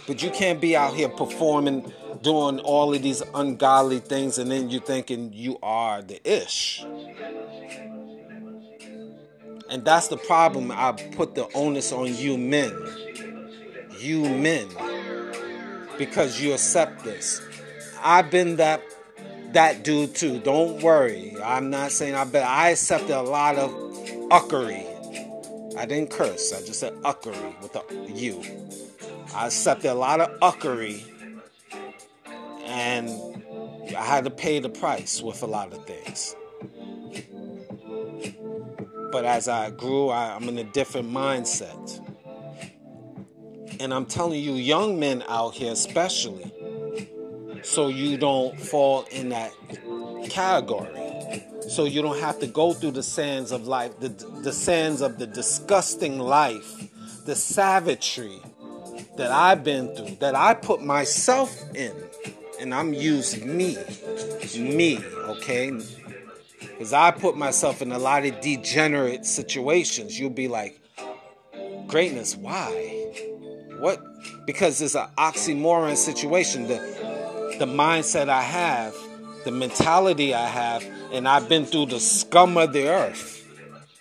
[0.07, 4.69] But you can't be out here performing, doing all of these ungodly things, and then
[4.69, 6.85] you thinking you are the ish.
[9.69, 10.71] And that's the problem.
[10.71, 12.73] I put the onus on you men.
[13.99, 14.67] You men.
[15.97, 17.41] Because you accept this.
[18.01, 18.81] I've been that
[19.51, 20.39] that dude too.
[20.39, 21.35] Don't worry.
[21.43, 23.71] I'm not saying I bet I accepted a lot of
[24.29, 24.85] uckery.
[25.75, 26.53] I didn't curse.
[26.53, 28.41] I just said uckery with a U.
[29.35, 31.03] I accepted a lot of uckery
[32.69, 33.09] and
[33.97, 36.35] I had to pay the price with a lot of things.
[39.11, 42.05] But as I grew, I, I'm in a different mindset.
[43.79, 46.51] And I'm telling you, young men out here, especially,
[47.63, 49.51] so you don't fall in that
[50.29, 50.89] category.
[51.69, 54.09] So you don't have to go through the sands of life, the,
[54.43, 56.89] the sands of the disgusting life,
[57.25, 58.41] the savagery
[59.17, 61.93] that I've been through, that I put myself in.
[62.59, 63.77] And I'm using me.
[64.57, 65.71] Me, okay?
[66.59, 70.19] Because I put myself in a lot of degenerate situations.
[70.19, 70.79] You'll be like,
[71.87, 72.69] greatness, why?
[73.79, 74.01] What?
[74.45, 76.67] Because it's an oxymoron situation.
[76.67, 76.77] The,
[77.59, 78.95] the mindset I have,
[79.45, 83.39] the mentality I have, and I've been through the scum of the earth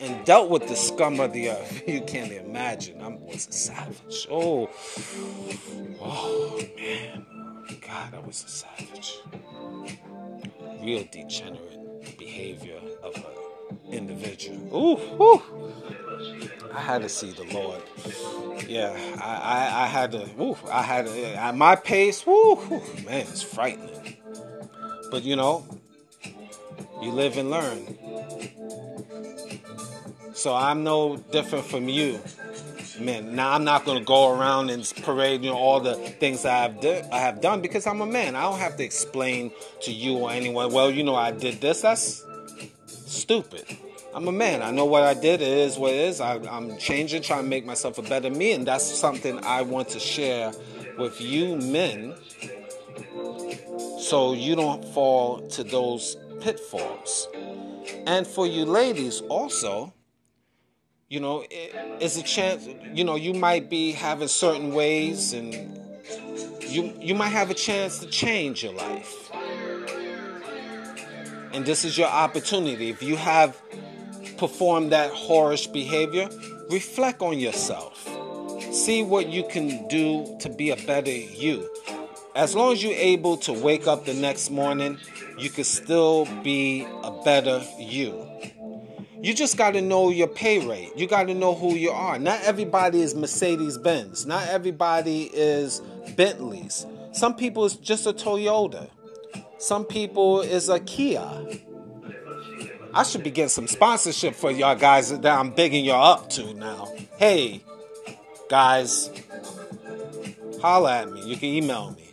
[0.01, 1.83] and dealt with the scum of the earth.
[1.89, 3.01] You can't imagine.
[3.01, 4.27] I was a savage.
[4.31, 4.69] Oh,
[6.01, 7.38] oh man.
[7.89, 9.21] God, I was a savage.
[10.83, 11.63] Real degenerate.
[12.19, 14.59] behavior of an individual.
[14.77, 15.43] Ooh, ooh.
[16.73, 17.83] I had to see the Lord.
[18.69, 20.29] Yeah, I, I, I had to.
[20.41, 21.35] Ooh, I had to.
[21.37, 22.57] At my pace, woo,
[23.07, 24.17] man, it's frightening.
[25.11, 25.67] But you know,
[27.03, 27.99] you live and learn.
[30.35, 32.21] So I'm no different from you.
[33.01, 36.63] Man, now I'm not gonna go around and parade, you know, all the things I
[36.63, 38.35] have do- I have done because I'm a man.
[38.35, 40.73] I don't have to explain to you or anyone.
[40.73, 41.83] Well, you know, I did this.
[41.83, 42.25] That's
[42.87, 43.65] stupid.
[44.15, 44.63] I'm a man.
[44.63, 45.41] I know what I did.
[45.43, 46.21] It is what it is.
[46.21, 49.91] I, I'm changing, trying to make myself a better me, and that's something I want
[49.91, 50.53] to share
[50.99, 52.15] with you men,
[54.01, 57.29] so you don't fall to those pitfalls.
[58.07, 59.93] And for you ladies also,
[61.09, 65.55] you know, it, it's a chance, you know, you might be having certain ways and
[66.61, 69.31] you you might have a chance to change your life.
[71.55, 72.91] And this is your opportunity.
[72.91, 73.61] If you have
[74.37, 76.29] performed that whorish behavior,
[76.71, 78.07] reflect on yourself.
[78.71, 81.69] See what you can do to be a better you.
[82.37, 84.99] As long as you're able to wake up the next morning,
[85.39, 88.29] you can still be a better you.
[89.21, 90.93] You just got to know your pay rate.
[90.97, 92.19] You got to know who you are.
[92.19, 94.27] Not everybody is Mercedes Benz.
[94.27, 95.81] Not everybody is
[96.17, 96.87] Bentleys.
[97.13, 98.89] Some people is just a Toyota.
[99.59, 101.29] Some people is a Kia.
[102.95, 106.55] I should be getting some sponsorship for y'all guys that I'm bigging y'all up to
[106.55, 106.89] now.
[107.17, 107.63] Hey,
[108.49, 109.11] guys,
[110.63, 111.25] holla at me.
[111.25, 112.05] You can email me.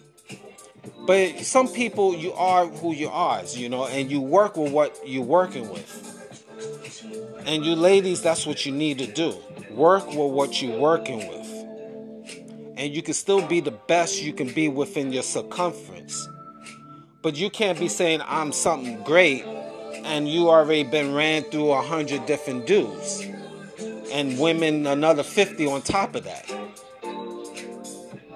[1.06, 4.99] But some people, you are who you are, you know, and you work with what
[5.08, 6.14] you're working with.
[7.45, 9.35] And you ladies, that's what you need to do.
[9.69, 12.75] Work with what you're working with.
[12.77, 16.27] And you can still be the best you can be within your circumference.
[17.21, 19.45] But you can't be saying I'm something great
[20.05, 23.25] and you already been ran through a hundred different dudes.
[24.11, 26.51] And women another 50 on top of that.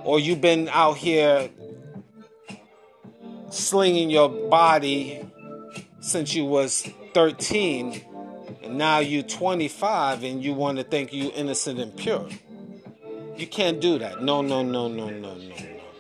[0.04, 1.50] Or you've been out here
[3.50, 5.26] slinging your body
[6.00, 8.04] since you was 13
[8.62, 12.28] and now you're 25 and you want to think you innocent and pure.
[13.38, 14.22] You can't do that.
[14.22, 15.56] No, no, no, no, no, no,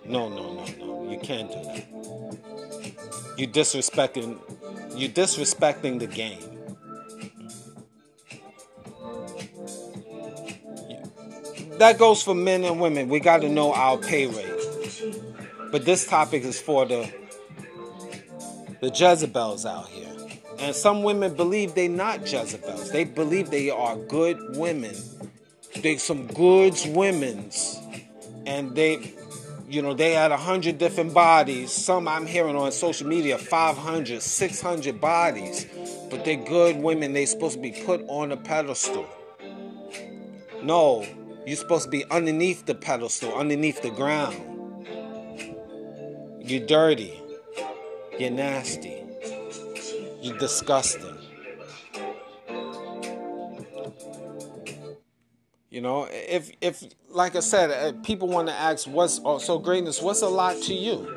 [0.06, 1.10] no, no, no, no, no.
[1.10, 1.88] You can't do that.
[3.38, 4.38] You disrespecting,
[4.98, 6.60] you disrespecting the game.
[11.78, 13.08] That goes for men and women.
[13.08, 14.60] We got to know our pay rate.
[15.72, 17.10] But this topic is for the
[18.82, 20.19] the Jezebels out here.
[20.60, 22.92] And some women believe they're not Jezebels.
[22.92, 24.96] They believe they are good women.
[25.82, 27.80] They some goods women's.
[28.46, 29.14] And they
[29.70, 31.72] you know, they had a hundred different bodies.
[31.72, 35.68] Some I'm hearing on social media, 500, 600 bodies.
[36.10, 37.14] But they're good women.
[37.14, 39.08] They're supposed to be put on a pedestal.
[40.64, 41.06] No,
[41.46, 44.36] you're supposed to be underneath the pedestal, underneath the ground.
[46.42, 47.22] You're dirty.
[48.18, 49.04] You're nasty.
[50.22, 51.18] You're disgusting.
[55.70, 59.60] You know, if if like I said, uh, people want to ask, "What's oh, so
[59.60, 60.02] greatness?
[60.02, 61.16] What's a lot to you?"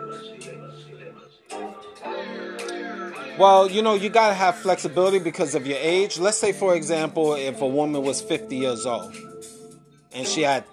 [3.38, 6.18] Well, you know, you gotta have flexibility because of your age.
[6.18, 9.16] Let's say, for example, if a woman was 50 years old
[10.12, 10.64] and she had,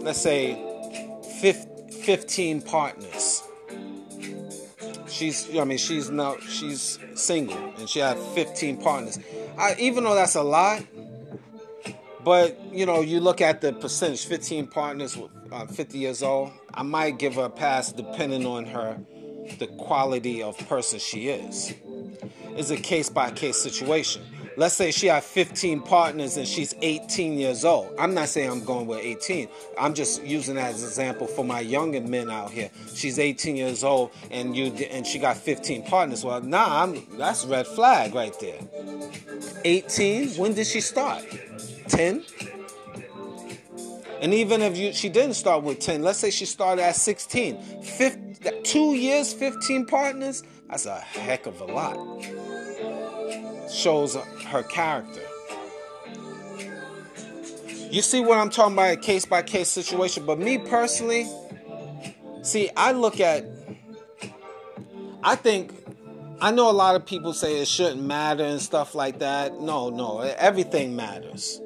[0.00, 0.60] let's say,
[1.40, 3.35] 15 partners.
[5.16, 9.18] She's, I mean, she's now she's single and she had 15 partners.
[9.58, 10.82] I, even though that's a lot,
[12.22, 15.16] but you know, you look at the percentage 15 partners,
[15.50, 16.52] uh, 50 years old.
[16.74, 18.98] I might give her a pass depending on her,
[19.58, 21.72] the quality of person she is.
[22.50, 24.22] It's a case by case situation.
[24.58, 27.94] Let's say she had 15 partners and she's 18 years old.
[27.98, 29.48] I'm not saying I'm going with 18.
[29.78, 32.70] I'm just using that as an example for my younger men out here.
[32.94, 36.24] She's 18 years old and you and she got 15 partners.
[36.24, 38.60] Well, nah, I'm, that's red flag right there.
[39.64, 40.30] 18.
[40.30, 41.22] When did she start?
[41.88, 42.24] 10.
[44.22, 47.82] And even if you she didn't start with 10, let's say she started at 16.
[47.82, 51.96] 50, two years, 15 partners, that's a heck of a lot.
[53.70, 55.22] Shows her character.
[57.90, 60.26] You see what I'm talking about, a case by case situation.
[60.26, 61.26] But me personally,
[62.42, 63.44] see, I look at,
[65.22, 65.72] I think,
[66.40, 69.60] I know a lot of people say it shouldn't matter and stuff like that.
[69.60, 71.60] No, no, everything matters.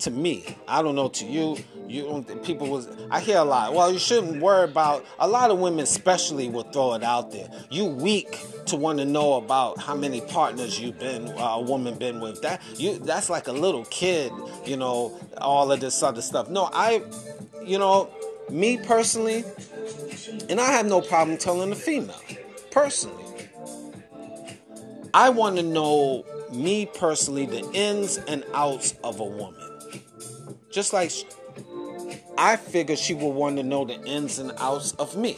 [0.00, 0.44] To me.
[0.66, 1.56] I don't know to you.
[1.86, 2.24] You.
[2.44, 2.88] People was.
[3.10, 3.72] I hear a lot.
[3.72, 5.04] Well, you shouldn't worry about.
[5.18, 7.48] A lot of women, especially, will throw it out there.
[7.70, 11.96] You weak to want to know about how many partners you've been uh, a woman
[11.96, 12.42] been with.
[12.42, 12.98] That you.
[12.98, 14.32] That's like a little kid.
[14.66, 16.48] You know all of this other stuff.
[16.48, 17.02] No, I.
[17.64, 18.10] You know,
[18.50, 19.44] me personally,
[20.48, 22.20] and I have no problem telling a female.
[22.70, 23.24] Personally,
[25.14, 29.57] I want to know me personally the ins and outs of a woman.
[30.70, 31.10] Just like
[32.36, 35.36] I figure she would want to know the ins and outs of me.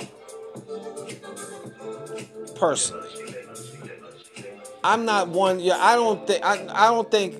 [2.57, 3.09] Personally.
[4.83, 7.37] I'm not one yeah, I don't think I, I don't think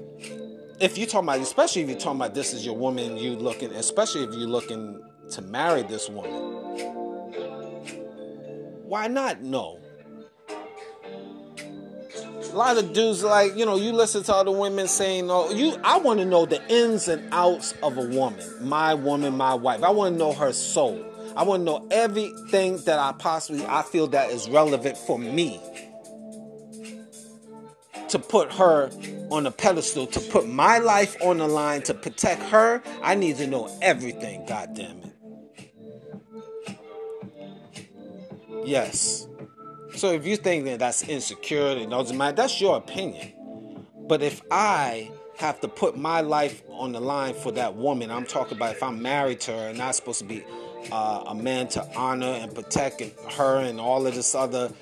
[0.79, 3.73] if you talking about especially if you're talking about this is your woman you looking
[3.73, 6.33] especially if you're looking to marry this woman
[8.85, 9.79] why not no
[12.53, 15.77] a lot of dudes like you know you listen to other women saying oh you
[15.85, 19.83] i want to know the ins and outs of a woman my woman my wife.
[19.83, 21.05] I want to know her soul.
[21.37, 25.61] I want to know everything that i possibly i feel that is relevant for me.
[28.09, 28.91] To put her
[29.31, 33.37] on a pedestal to put my life on the line to protect her i need
[33.37, 35.13] to know everything god damn it
[38.65, 39.29] yes
[40.01, 43.33] so if you think that that's insecure doesn't matter, that's your opinion.
[44.09, 48.25] But if I have to put my life on the line for that woman, I'm
[48.25, 50.43] talking about if I'm married to her and I'm supposed to be
[50.91, 54.73] uh, a man to honor and protect her and all of this other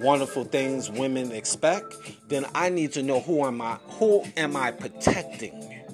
[0.00, 1.94] wonderful things women expect,
[2.28, 5.84] then I need to know who am I who am I protecting?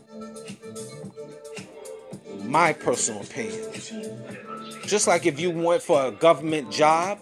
[2.44, 3.70] My personal opinion.
[4.86, 7.18] Just like if you went for a government job,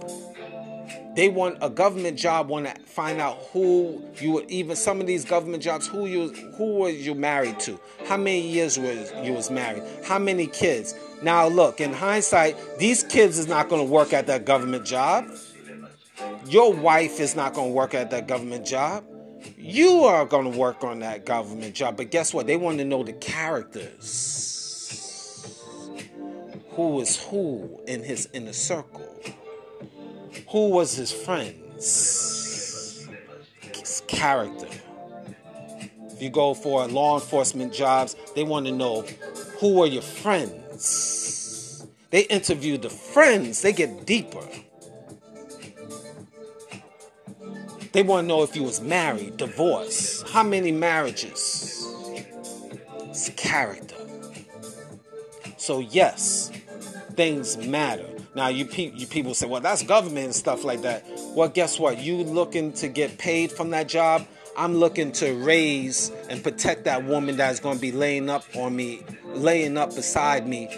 [1.15, 5.07] they want a government job want to find out who you were even some of
[5.07, 7.81] these government jobs who you who was you married to?
[8.07, 9.83] How many years was you was married?
[10.05, 10.95] How many kids?
[11.23, 15.27] Now look in hindsight these kids is not going to work at that government job.
[16.47, 19.05] Your wife is not going to work at that government job.
[19.59, 22.47] You are going to work on that government job but guess what?
[22.47, 24.47] They want to know the characters.
[26.71, 29.11] Who is who in his inner circle
[30.49, 33.07] who was his friends?
[33.61, 34.69] His character.
[36.07, 39.03] If you go for law enforcement jobs, they want to know
[39.59, 41.87] who were your friends.
[42.11, 44.47] They interview the friends, they get deeper.
[47.93, 51.87] They want to know if you was married, divorced, how many marriages.
[53.09, 53.97] It's character.
[55.57, 56.51] So yes,
[57.15, 58.20] things matter.
[58.35, 61.05] Now you, pe- you people say, well, that's government and stuff like that.
[61.35, 61.99] Well, guess what?
[61.99, 64.27] You looking to get paid from that job?
[64.57, 68.77] I'm looking to raise and protect that woman that's going to be laying up on
[68.77, 70.69] me, laying up beside me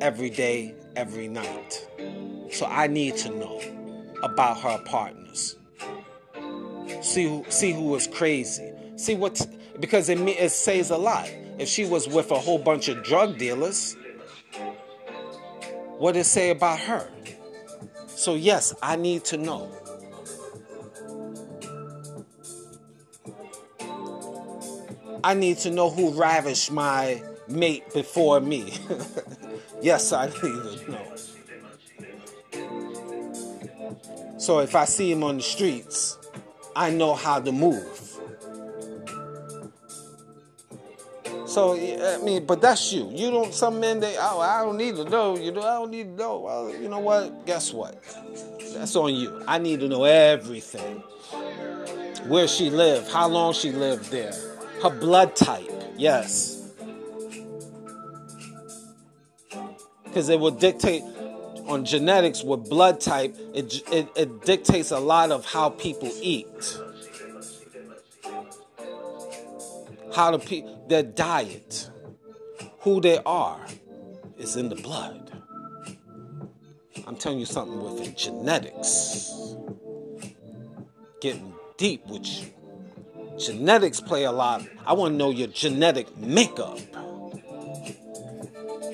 [0.00, 1.86] every day, every night.
[2.50, 3.60] So I need to know
[4.22, 5.56] about her partners.
[7.02, 8.72] See who, see who was crazy.
[8.96, 9.46] See what
[9.80, 11.30] because it it says a lot.
[11.58, 13.96] If she was with a whole bunch of drug dealers,
[15.98, 17.08] what it say about her.
[18.08, 19.70] So yes, I need to know.
[25.22, 28.74] I need to know who ravished my mate before me.
[29.82, 31.14] yes, I need to know.
[34.38, 36.18] So if I see him on the streets,
[36.76, 38.03] I know how to move.
[41.54, 43.08] So I mean, but that's you.
[43.12, 43.54] You don't.
[43.54, 44.16] Some men they.
[44.18, 45.38] Oh, I don't need to know.
[45.38, 46.40] You know, I don't need to know.
[46.40, 47.46] Well, you know what?
[47.46, 48.02] Guess what?
[48.74, 49.40] That's on you.
[49.46, 51.04] I need to know everything.
[52.26, 54.32] Where she lived, how long she lived there,
[54.82, 55.70] her blood type.
[55.96, 56.72] Yes.
[60.02, 61.04] Because it will dictate
[61.68, 63.36] on genetics with blood type.
[63.54, 66.80] It, it, it dictates a lot of how people eat.
[70.14, 71.90] How the pe- their diet,
[72.80, 73.60] who they are,
[74.38, 75.30] is in the blood.
[77.06, 78.16] I'm telling you something with it.
[78.16, 79.54] Genetics.
[81.20, 82.50] Getting deep with you.
[83.38, 84.66] Genetics play a lot.
[84.86, 86.78] I want to know your genetic makeup.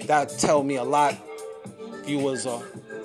[0.06, 1.16] That tell me a lot.
[2.06, 2.62] You was a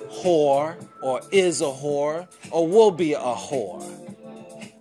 [0.08, 3.84] whore, or is a whore, or will be a whore.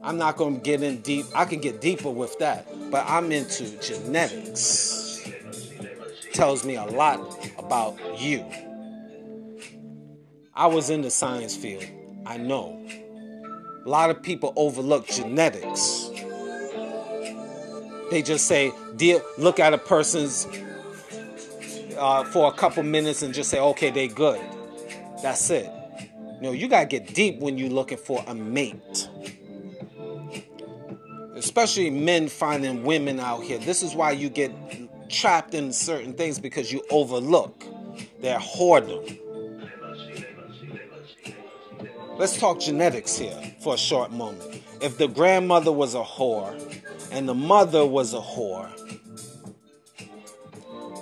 [0.02, 1.26] I'm not going to get in deep.
[1.36, 5.30] I can get deeper with that, but I'm into genetics.
[6.32, 7.20] Tells me a lot
[7.60, 8.46] about you.
[10.54, 11.84] I was in the science field.
[12.26, 12.82] I know.
[13.86, 16.10] A lot of people overlook genetics.
[18.12, 18.72] They just say,
[19.38, 20.48] look at a person's
[21.98, 24.40] uh, for a couple minutes and just say, okay, they good.
[25.22, 25.70] That's it.
[26.40, 29.10] No, you gotta get deep when you're looking for a mate.
[31.58, 33.58] Especially men finding women out here.
[33.58, 34.52] This is why you get
[35.10, 37.64] trapped in certain things because you overlook.
[38.20, 39.18] They're whoredom.
[42.18, 44.64] Let's talk genetics here for a short moment.
[44.82, 46.54] If the grandmother was a whore
[47.10, 48.68] and the mother was a whore,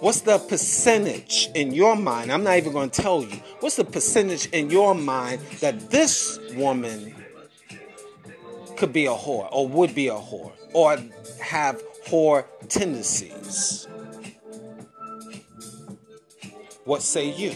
[0.01, 2.32] what's the percentage in your mind?
[2.32, 3.41] I'm not even going to tell you.
[3.60, 7.22] What's the percentage in your mind that this woman
[8.78, 10.97] could be a whore or would be a whore or
[11.41, 13.88] have whore tendencies?
[16.86, 17.55] What say you?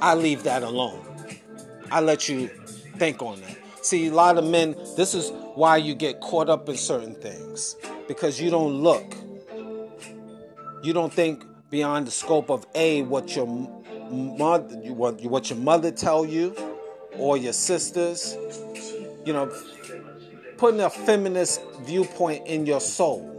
[0.00, 1.04] I leave that alone.
[1.90, 2.48] I let you
[2.98, 3.56] think on that.
[3.82, 7.76] See, a lot of men, this is why you get caught up in certain things
[8.08, 9.14] because you don't look.
[10.82, 13.46] You don't think beyond the scope of a what your
[14.10, 16.54] mother what, your mother tell you
[17.18, 18.36] or your sisters.
[19.24, 19.52] You know,
[20.56, 23.36] putting a feminist viewpoint in your soul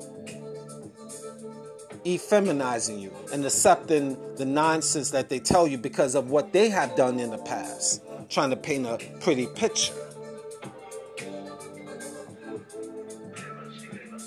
[2.07, 6.95] effeminizing you and accepting the nonsense that they tell you because of what they have
[6.95, 9.93] done in the past, trying to paint a pretty picture.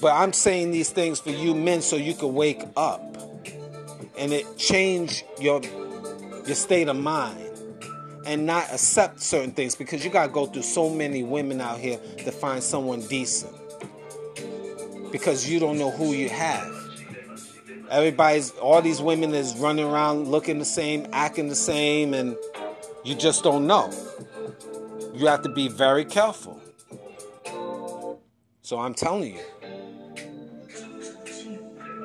[0.00, 3.16] But I'm saying these things for you men so you can wake up
[4.18, 5.62] and it change your
[6.46, 7.49] your state of mind
[8.26, 11.78] and not accept certain things because you got to go through so many women out
[11.78, 13.54] here to find someone decent
[15.10, 16.80] because you don't know who you have
[17.90, 22.36] Everybody's, all these women is running around looking the same, acting the same, and
[23.02, 23.90] you just don't know.
[25.12, 26.60] You have to be very careful.
[28.62, 29.40] So I'm telling you,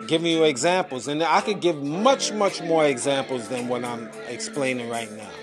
[0.07, 4.89] giving you examples, and I could give much, much more examples than what I'm explaining
[4.89, 5.34] right now.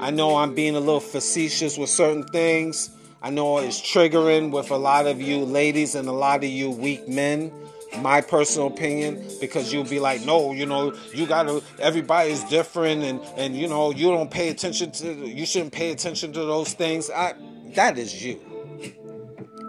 [0.00, 2.90] I know I'm being a little facetious with certain things.
[3.20, 6.70] I know it's triggering with a lot of you ladies and a lot of you
[6.70, 7.52] weak men.
[7.98, 13.20] My personal opinion because you'll be like no you know you gotta everybody's different and
[13.36, 17.10] and you know you don't pay attention to you shouldn't pay attention to those things.
[17.10, 17.34] I,
[17.74, 18.40] that is you.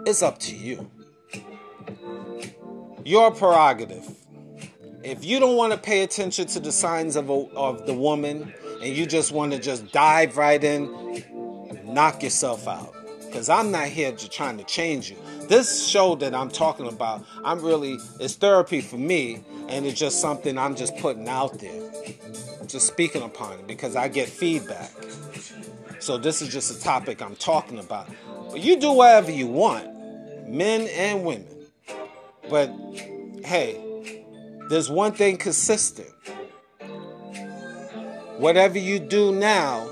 [0.06, 0.88] It's up to you.
[3.04, 4.08] Your prerogative.
[5.02, 8.54] If you don't want to pay attention to the signs of, a, of the woman
[8.82, 11.24] and you just want to just dive right in
[11.84, 12.94] knock yourself out
[13.26, 15.16] because i'm not here to trying to change you
[15.52, 20.20] this show that I'm talking about, I'm really, it's therapy for me, and it's just
[20.20, 21.92] something I'm just putting out there,
[22.66, 24.90] just speaking upon it because I get feedback.
[25.98, 28.08] So this is just a topic I'm talking about.
[28.50, 31.46] But you do whatever you want, men and women.
[32.48, 32.68] But
[33.44, 33.78] hey,
[34.68, 36.08] there's one thing consistent.
[38.42, 39.88] Whatever you do now,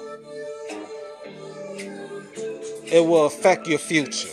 [2.85, 4.33] it will affect your future.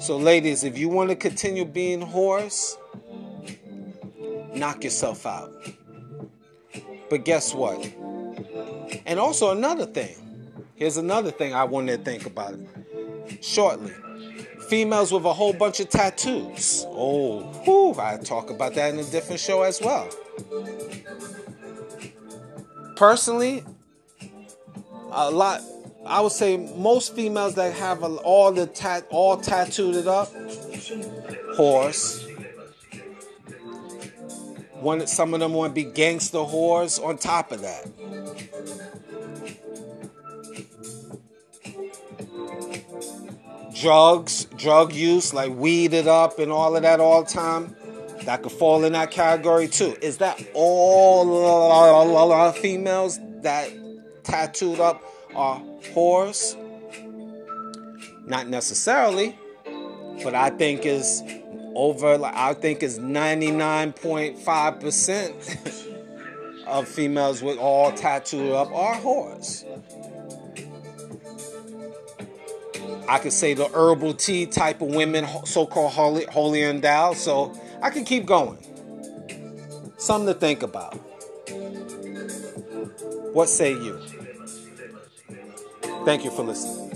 [0.00, 2.76] So, ladies, if you want to continue being whores,
[4.56, 5.52] knock yourself out.
[7.08, 7.92] But guess what?
[9.06, 10.16] And also, another thing.
[10.74, 13.92] Here's another thing I want to think about it shortly.
[14.68, 16.84] Females with a whole bunch of tattoos.
[16.88, 20.10] Oh, whew, I talk about that in a different show as well.
[22.96, 23.62] Personally,
[25.12, 25.62] a lot
[26.06, 30.32] I would say most females that have all the tat all tattooed it up,
[31.56, 32.24] horse.
[34.74, 37.02] One, some of them want to be gangster whores.
[37.04, 37.88] On top of that,
[43.74, 47.74] drugs, drug use, like weed it up and all of that all the time.
[48.26, 49.96] That could fall in that category too.
[50.02, 53.70] Is that all females that
[54.24, 55.00] tattooed up
[55.36, 55.62] are
[55.94, 56.56] whores?
[58.26, 59.38] Not necessarily,
[60.24, 61.22] but I think is
[61.76, 62.18] over.
[62.24, 65.56] I think is ninety nine point five percent
[66.66, 69.64] of females with all tattooed up are whores.
[73.08, 77.16] I could say the herbal tea type of women, so-called holy, holy endowed.
[77.16, 78.58] So I can keep going.
[79.98, 80.94] Something to think about.
[83.32, 84.00] What say you?
[86.04, 86.86] Thank you for listening.